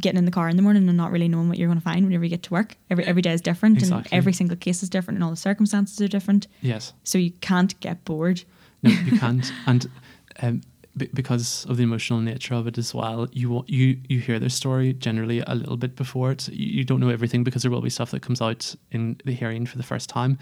getting 0.01 0.19
in 0.19 0.25
the 0.25 0.31
car 0.39 0.49
in 0.49 0.57
the 0.57 0.63
morning 0.63 0.89
and 0.89 0.97
not 0.97 1.11
really 1.13 1.29
knowing 1.29 1.49
what 1.49 1.59
you're 1.59 1.69
going 1.69 1.79
to 1.85 1.85
find 1.85 2.05
whenever 2.07 2.25
you 2.25 2.31
get 2.31 2.43
to 2.45 2.53
work. 2.59 2.77
Every 2.91 3.05
every 3.05 3.23
day 3.23 3.33
is 3.33 3.43
different 3.43 3.75
and 3.83 3.83
Exactly. 3.93 4.17
every 4.19 4.33
single 4.33 4.57
case 4.57 4.83
is 4.83 4.89
different 4.89 5.17
and 5.19 5.25
all 5.25 5.31
the 5.31 5.37
circumstances 5.51 6.01
are 6.01 6.09
different. 6.09 6.47
Yes. 6.63 6.93
So 7.05 7.19
you 7.19 7.33
can't 7.41 7.79
get 7.81 8.05
bored. 8.05 8.39
No, 8.83 8.91
you 8.91 9.19
can't. 9.19 9.53
and 9.67 9.87
um, 10.43 10.61
b- 10.99 11.11
because 11.15 11.65
of 11.67 11.77
the 11.77 11.83
emotional 11.83 12.21
nature 12.21 12.55
of 12.55 12.67
it 12.67 12.79
as 12.79 12.95
well, 12.95 13.29
you 13.33 13.65
you 13.67 13.99
you 14.09 14.21
hear 14.21 14.39
their 14.39 14.49
story 14.49 14.93
generally 14.93 15.41
a 15.47 15.55
little 15.55 15.77
bit 15.77 15.97
before 15.97 16.33
it. 16.33 16.49
You, 16.49 16.67
you 16.79 16.85
don't 16.85 17.01
know 17.01 17.09
everything 17.09 17.45
because 17.45 17.63
there 17.63 17.71
will 17.71 17.81
be 17.81 17.91
stuff 17.91 18.11
that 18.11 18.23
comes 18.23 18.41
out 18.43 18.75
in 18.91 19.21
the 19.25 19.33
hearing 19.33 19.67
for 19.67 19.77
the 19.77 19.83
first 19.83 20.09
time, 20.09 20.39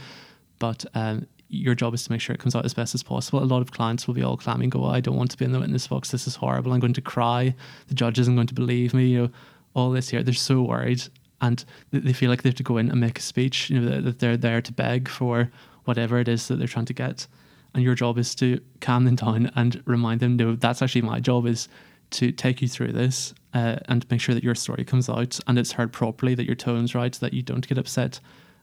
but 0.58 0.84
um, 0.94 1.26
your 1.48 1.74
job 1.74 1.94
is 1.94 2.04
to 2.04 2.12
make 2.12 2.20
sure 2.20 2.34
it 2.34 2.40
comes 2.40 2.56
out 2.56 2.64
as 2.64 2.74
best 2.74 2.94
as 2.94 3.02
possible. 3.02 3.42
A 3.42 3.44
lot 3.44 3.62
of 3.62 3.70
clients 3.70 4.06
will 4.06 4.14
be 4.14 4.22
all 4.22 4.36
clammy 4.36 4.64
and 4.64 4.72
go, 4.72 4.84
I 4.84 5.00
don't 5.00 5.16
want 5.16 5.30
to 5.30 5.36
be 5.36 5.44
in 5.44 5.52
the 5.52 5.60
witness 5.60 5.86
box. 5.86 6.10
This 6.10 6.26
is 6.26 6.34
horrible. 6.34 6.72
I'm 6.72 6.80
going 6.80 6.92
to 6.94 7.00
cry. 7.00 7.54
The 7.86 7.94
judge 7.94 8.18
isn't 8.18 8.34
going 8.34 8.48
to 8.48 8.54
believe 8.54 8.92
me. 8.94 9.06
You 9.06 9.22
know, 9.22 9.30
all 9.74 9.90
this 9.90 10.08
here. 10.08 10.22
They're 10.22 10.34
so 10.34 10.62
worried 10.62 11.02
and 11.40 11.64
they 11.92 12.14
feel 12.14 12.30
like 12.30 12.42
they 12.42 12.48
have 12.48 12.56
to 12.56 12.62
go 12.62 12.78
in 12.78 12.90
and 12.90 13.00
make 13.00 13.18
a 13.18 13.22
speech, 13.22 13.70
you 13.70 13.78
know, 13.78 14.00
that 14.00 14.18
they're 14.18 14.38
there 14.38 14.62
to 14.62 14.72
beg 14.72 15.08
for 15.08 15.50
whatever 15.84 16.18
it 16.18 16.28
is 16.28 16.48
that 16.48 16.56
they're 16.56 16.66
trying 16.66 16.86
to 16.86 16.94
get. 16.94 17.26
And 17.76 17.84
your 17.84 17.94
job 17.94 18.16
is 18.16 18.34
to 18.36 18.58
calm 18.80 19.04
them 19.04 19.16
down 19.16 19.52
and 19.54 19.82
remind 19.84 20.20
them, 20.20 20.36
no, 20.36 20.56
that's 20.56 20.80
actually 20.80 21.02
my 21.02 21.20
job 21.20 21.46
is 21.46 21.68
to 22.12 22.32
take 22.32 22.62
you 22.62 22.68
through 22.68 22.92
this 22.92 23.34
uh, 23.52 23.76
and 23.86 24.10
make 24.10 24.18
sure 24.18 24.34
that 24.34 24.42
your 24.42 24.54
story 24.54 24.82
comes 24.82 25.10
out 25.10 25.38
and 25.46 25.58
it's 25.58 25.72
heard 25.72 25.92
properly, 25.92 26.34
that 26.34 26.46
your 26.46 26.54
tone's 26.54 26.94
right, 26.94 27.12
that 27.16 27.34
you 27.34 27.42
don't 27.42 27.68
get 27.68 27.76
upset, 27.76 28.18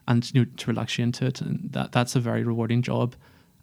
and 0.08 0.34
you 0.34 0.40
know 0.40 0.50
to 0.56 0.66
relax 0.66 0.98
you 0.98 1.04
into 1.04 1.26
it. 1.26 1.40
And 1.40 1.70
that 1.70 1.92
that's 1.92 2.16
a 2.16 2.20
very 2.20 2.42
rewarding 2.42 2.82
job, 2.82 3.14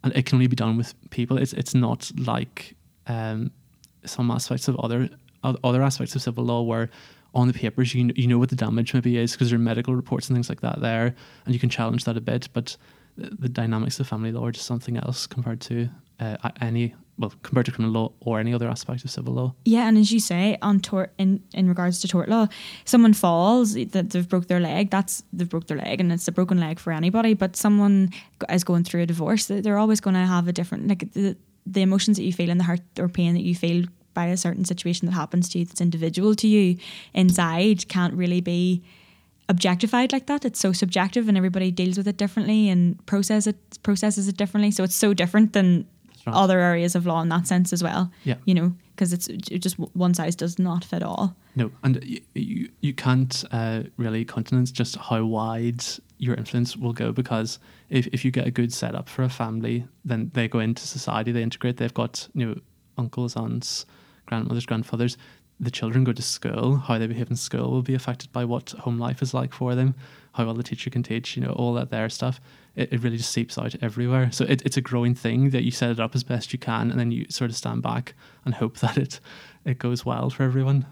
and 0.02 0.16
it 0.16 0.24
can 0.24 0.36
only 0.36 0.46
be 0.46 0.56
done 0.56 0.78
with 0.78 0.94
people. 1.10 1.36
It's 1.36 1.52
it's 1.52 1.74
not 1.74 2.10
like 2.16 2.74
um, 3.06 3.50
some 4.06 4.30
aspects 4.30 4.68
of 4.68 4.76
other 4.76 5.10
other 5.44 5.82
aspects 5.82 6.16
of 6.16 6.22
civil 6.22 6.44
law 6.44 6.62
where 6.62 6.88
on 7.34 7.46
the 7.46 7.52
papers 7.52 7.94
you 7.94 8.10
you 8.16 8.26
know 8.26 8.38
what 8.38 8.48
the 8.48 8.56
damage 8.56 8.94
maybe 8.94 9.18
is 9.18 9.32
because 9.32 9.50
there 9.50 9.58
are 9.58 9.62
medical 9.62 9.94
reports 9.94 10.30
and 10.30 10.36
things 10.36 10.48
like 10.48 10.62
that 10.62 10.80
there, 10.80 11.14
and 11.44 11.52
you 11.54 11.60
can 11.60 11.68
challenge 11.68 12.04
that 12.04 12.16
a 12.16 12.22
bit, 12.22 12.48
but 12.54 12.74
the 13.16 13.48
dynamics 13.48 14.00
of 14.00 14.08
family 14.08 14.32
law 14.32 14.46
are 14.46 14.52
just 14.52 14.66
something 14.66 14.96
else 14.96 15.26
compared 15.26 15.60
to 15.62 15.88
uh, 16.20 16.36
any 16.60 16.94
well 17.18 17.32
compared 17.42 17.66
to 17.66 17.72
criminal 17.72 18.02
law 18.02 18.12
or 18.20 18.40
any 18.40 18.54
other 18.54 18.68
aspect 18.68 19.04
of 19.04 19.10
civil 19.10 19.34
law. 19.34 19.54
Yeah, 19.64 19.86
and 19.86 19.98
as 19.98 20.12
you 20.12 20.20
say, 20.20 20.56
on 20.62 20.80
tort 20.80 21.12
in, 21.18 21.42
in 21.52 21.68
regards 21.68 22.00
to 22.00 22.08
tort 22.08 22.28
law, 22.28 22.46
someone 22.84 23.12
falls 23.12 23.74
that 23.74 24.10
they've 24.10 24.28
broke 24.28 24.46
their 24.46 24.60
leg. 24.60 24.90
That's 24.90 25.22
they've 25.32 25.48
broke 25.48 25.66
their 25.66 25.78
leg, 25.78 26.00
and 26.00 26.12
it's 26.12 26.28
a 26.28 26.32
broken 26.32 26.58
leg 26.58 26.78
for 26.78 26.92
anybody. 26.92 27.34
But 27.34 27.56
someone 27.56 28.10
is 28.48 28.64
going 28.64 28.84
through 28.84 29.02
a 29.02 29.06
divorce, 29.06 29.46
they're 29.46 29.78
always 29.78 30.00
going 30.00 30.14
to 30.14 30.26
have 30.26 30.48
a 30.48 30.52
different 30.52 30.88
like 30.88 31.12
the 31.12 31.36
the 31.66 31.82
emotions 31.82 32.16
that 32.16 32.24
you 32.24 32.32
feel 32.32 32.50
and 32.50 32.58
the 32.58 32.64
hurt 32.64 32.80
or 32.98 33.08
pain 33.08 33.34
that 33.34 33.42
you 33.42 33.54
feel 33.54 33.84
by 34.14 34.26
a 34.26 34.36
certain 34.36 34.64
situation 34.64 35.06
that 35.06 35.12
happens 35.12 35.48
to 35.48 35.58
you 35.58 35.64
that's 35.64 35.80
individual 35.80 36.34
to 36.34 36.46
you 36.46 36.76
inside 37.14 37.88
can't 37.88 38.14
really 38.14 38.40
be 38.40 38.82
objectified 39.48 40.12
like 40.12 40.26
that. 40.26 40.44
It's 40.44 40.60
so 40.60 40.72
subjective 40.72 41.28
and 41.28 41.36
everybody 41.36 41.70
deals 41.70 41.96
with 41.96 42.08
it 42.08 42.16
differently 42.16 42.68
and 42.68 43.04
process 43.06 43.46
it 43.46 43.56
processes 43.82 44.28
it 44.28 44.36
differently. 44.36 44.70
So 44.70 44.84
it's 44.84 44.94
so 44.94 45.14
different 45.14 45.52
than 45.52 45.86
right. 46.26 46.34
other 46.34 46.60
areas 46.60 46.94
of 46.94 47.06
law 47.06 47.20
in 47.22 47.28
that 47.30 47.46
sense 47.46 47.72
as 47.72 47.82
well. 47.82 48.10
Yeah. 48.24 48.36
You 48.44 48.54
know, 48.54 48.72
because 48.94 49.12
it's 49.12 49.26
just 49.26 49.78
one 49.78 50.14
size 50.14 50.36
does 50.36 50.58
not 50.58 50.84
fit 50.84 51.02
all. 51.02 51.34
No, 51.54 51.70
and 51.82 52.02
you 52.04 52.20
you, 52.34 52.70
you 52.80 52.94
can't 52.94 53.44
uh, 53.52 53.82
really 53.96 54.24
countenance 54.24 54.70
just 54.70 54.96
how 54.96 55.24
wide 55.24 55.82
your 56.18 56.34
influence 56.36 56.76
will 56.76 56.92
go 56.92 57.10
because 57.12 57.58
if, 57.90 58.06
if 58.08 58.24
you 58.24 58.30
get 58.30 58.46
a 58.46 58.50
good 58.50 58.72
setup 58.72 59.08
for 59.08 59.22
a 59.24 59.28
family, 59.28 59.86
then 60.04 60.30
they 60.34 60.46
go 60.46 60.60
into 60.60 60.86
society, 60.86 61.32
they 61.32 61.42
integrate, 61.42 61.78
they've 61.78 61.92
got 61.92 62.28
you 62.34 62.46
know 62.46 62.54
uncles, 62.96 63.36
aunts, 63.36 63.86
grandmothers, 64.26 64.66
grandfathers. 64.66 65.16
The 65.62 65.70
children 65.70 66.04
go 66.04 66.12
to 66.12 66.22
school. 66.22 66.76
How 66.76 66.98
they 66.98 67.06
behave 67.06 67.30
in 67.30 67.36
school 67.36 67.70
will 67.70 67.82
be 67.82 67.94
affected 67.94 68.32
by 68.32 68.44
what 68.44 68.70
home 68.70 68.98
life 68.98 69.22
is 69.22 69.32
like 69.32 69.54
for 69.54 69.74
them. 69.74 69.94
How 70.34 70.44
well 70.44 70.54
the 70.54 70.62
teacher 70.62 70.90
can 70.90 71.02
teach, 71.02 71.36
you 71.36 71.42
know, 71.42 71.52
all 71.52 71.72
that 71.74 71.90
there 71.90 72.08
stuff 72.08 72.40
it, 72.74 72.92
it 72.92 73.02
really 73.02 73.16
just 73.16 73.32
seeps 73.32 73.58
out 73.58 73.74
everywhere. 73.82 74.30
So 74.32 74.44
it, 74.44 74.62
it's 74.64 74.76
a 74.76 74.80
growing 74.80 75.14
thing 75.14 75.50
that 75.50 75.62
you 75.62 75.70
set 75.70 75.90
it 75.90 76.00
up 76.00 76.14
as 76.14 76.22
best 76.22 76.52
you 76.52 76.58
can, 76.58 76.90
and 76.90 76.98
then 76.98 77.10
you 77.10 77.26
sort 77.28 77.50
of 77.50 77.56
stand 77.56 77.82
back 77.82 78.14
and 78.44 78.54
hope 78.54 78.78
that 78.80 78.96
it 78.96 79.20
it 79.64 79.78
goes 79.78 80.04
well 80.04 80.30
for 80.30 80.42
everyone. 80.42 80.86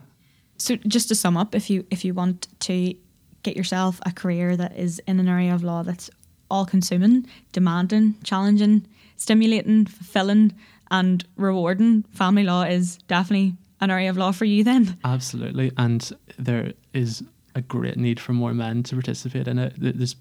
So 0.58 0.76
just 0.76 1.08
to 1.08 1.14
sum 1.14 1.36
up, 1.36 1.54
if 1.54 1.70
you 1.70 1.86
if 1.90 2.04
you 2.04 2.14
want 2.14 2.48
to 2.60 2.94
get 3.42 3.56
yourself 3.56 4.00
a 4.04 4.12
career 4.12 4.56
that 4.56 4.76
is 4.76 5.00
in 5.06 5.18
an 5.18 5.28
area 5.28 5.54
of 5.54 5.62
law 5.62 5.82
that's 5.82 6.10
all 6.50 6.66
consuming, 6.66 7.26
demanding, 7.52 8.16
challenging, 8.22 8.86
stimulating, 9.16 9.86
fulfilling, 9.86 10.52
and 10.90 11.24
rewarding, 11.36 12.02
family 12.10 12.42
law 12.42 12.62
is 12.62 12.98
definitely 13.08 13.54
an 13.80 13.90
area 13.90 14.10
of 14.10 14.16
law 14.16 14.32
for 14.32 14.44
you 14.44 14.64
then. 14.64 14.98
Absolutely. 15.04 15.72
And 15.76 16.10
there 16.38 16.72
is 16.92 17.22
a 17.54 17.60
great 17.62 17.96
need 17.96 18.20
for 18.20 18.32
more 18.32 18.54
men 18.54 18.82
to 18.84 18.94
participate 18.94 19.48
in 19.48 19.58
it. 19.58 19.74
There's 19.76 20.16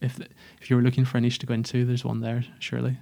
if 0.00 0.20
if 0.60 0.70
you're 0.70 0.82
looking 0.82 1.04
for 1.04 1.18
a 1.18 1.20
niche 1.20 1.38
to 1.40 1.46
go 1.46 1.54
into, 1.54 1.84
there's 1.84 2.04
one 2.04 2.20
there, 2.20 2.44
surely. 2.58 2.98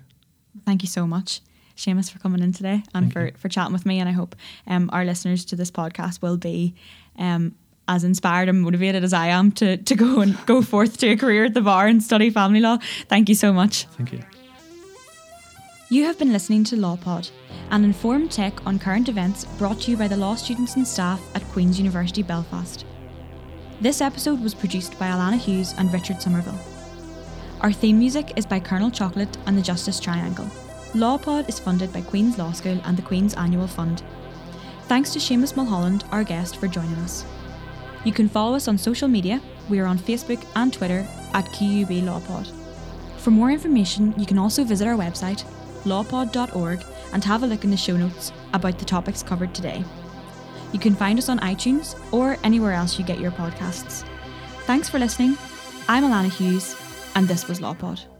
Thank 0.64 0.82
you 0.82 0.88
so 0.88 1.06
much. 1.06 1.40
Seamus 1.76 2.10
for 2.10 2.18
coming 2.18 2.42
in 2.42 2.52
today 2.52 2.82
and 2.94 3.06
Thank 3.06 3.12
for, 3.12 3.26
you. 3.26 3.32
for 3.36 3.48
chatting 3.48 3.72
with 3.72 3.86
me 3.86 3.98
and 3.98 4.08
I 4.08 4.12
hope 4.12 4.36
um, 4.66 4.90
our 4.92 5.04
listeners 5.04 5.44
to 5.46 5.56
this 5.56 5.70
podcast 5.70 6.20
will 6.20 6.36
be 6.36 6.74
um, 7.18 7.54
as 7.88 8.04
inspired 8.04 8.48
and 8.48 8.60
motivated 8.60 9.04
as 9.04 9.12
I 9.12 9.28
am 9.28 9.52
to, 9.52 9.78
to 9.78 9.94
go 9.94 10.20
and 10.20 10.36
go 10.46 10.60
forth 10.60 10.98
to 10.98 11.08
a 11.08 11.16
career 11.16 11.46
at 11.46 11.54
the 11.54 11.62
bar 11.62 11.86
and 11.86 12.02
study 12.02 12.30
family 12.30 12.60
law. 12.60 12.78
Thank 13.08 13.28
you 13.28 13.34
so 13.34 13.52
much. 13.52 13.84
Thank 13.86 14.12
you. 14.12 14.20
You 15.92 16.06
have 16.06 16.18
been 16.18 16.32
listening 16.32 16.64
to 16.64 16.76
LawPod, 16.76 17.30
an 17.70 17.84
informed 17.84 18.30
take 18.30 18.66
on 18.66 18.78
current 18.78 19.10
events 19.10 19.44
brought 19.58 19.78
to 19.80 19.90
you 19.90 19.98
by 19.98 20.08
the 20.08 20.16
law 20.16 20.34
students 20.36 20.76
and 20.76 20.88
staff 20.88 21.20
at 21.34 21.46
Queen's 21.48 21.78
University 21.78 22.22
Belfast. 22.22 22.86
This 23.78 24.00
episode 24.00 24.40
was 24.40 24.54
produced 24.54 24.98
by 24.98 25.08
Alana 25.08 25.36
Hughes 25.36 25.74
and 25.76 25.92
Richard 25.92 26.22
Somerville. 26.22 26.58
Our 27.60 27.72
theme 27.72 27.98
music 27.98 28.32
is 28.36 28.46
by 28.46 28.58
Colonel 28.58 28.90
Chocolate 28.90 29.36
and 29.44 29.54
the 29.54 29.60
Justice 29.60 30.00
Triangle. 30.00 30.46
LawPod 30.94 31.46
is 31.46 31.60
funded 31.60 31.92
by 31.92 32.00
Queen's 32.00 32.38
Law 32.38 32.52
School 32.52 32.80
and 32.86 32.96
the 32.96 33.02
Queen's 33.02 33.34
Annual 33.34 33.66
Fund. 33.66 34.02
Thanks 34.84 35.12
to 35.12 35.18
Seamus 35.18 35.56
Mulholland, 35.56 36.04
our 36.10 36.24
guest, 36.24 36.56
for 36.56 36.68
joining 36.68 36.96
us. 37.00 37.26
You 38.06 38.14
can 38.14 38.30
follow 38.30 38.56
us 38.56 38.66
on 38.66 38.78
social 38.78 39.08
media. 39.08 39.42
We 39.68 39.78
are 39.78 39.86
on 39.86 39.98
Facebook 39.98 40.42
and 40.56 40.72
Twitter 40.72 41.06
at 41.34 41.44
QUB 41.52 42.02
LawPod. 42.04 42.50
For 43.18 43.30
more 43.30 43.50
information, 43.50 44.14
you 44.16 44.24
can 44.24 44.38
also 44.38 44.64
visit 44.64 44.88
our 44.88 44.96
website, 44.96 45.44
lawpod.org, 45.84 46.84
and 47.12 47.24
have 47.24 47.42
a 47.42 47.46
look 47.46 47.64
in 47.64 47.70
the 47.70 47.76
show 47.76 47.96
notes 47.96 48.32
about 48.52 48.78
the 48.78 48.84
topics 48.84 49.22
covered 49.22 49.54
today. 49.54 49.84
You 50.72 50.78
can 50.78 50.94
find 50.94 51.18
us 51.18 51.28
on 51.28 51.38
iTunes 51.40 51.96
or 52.12 52.38
anywhere 52.44 52.72
else 52.72 52.98
you 52.98 53.04
get 53.04 53.20
your 53.20 53.32
podcasts. 53.32 54.06
Thanks 54.66 54.88
for 54.88 54.98
listening. 54.98 55.36
I'm 55.88 56.04
Alana 56.04 56.30
Hughes, 56.30 56.76
and 57.14 57.28
this 57.28 57.48
was 57.48 57.60
LawPod. 57.60 58.11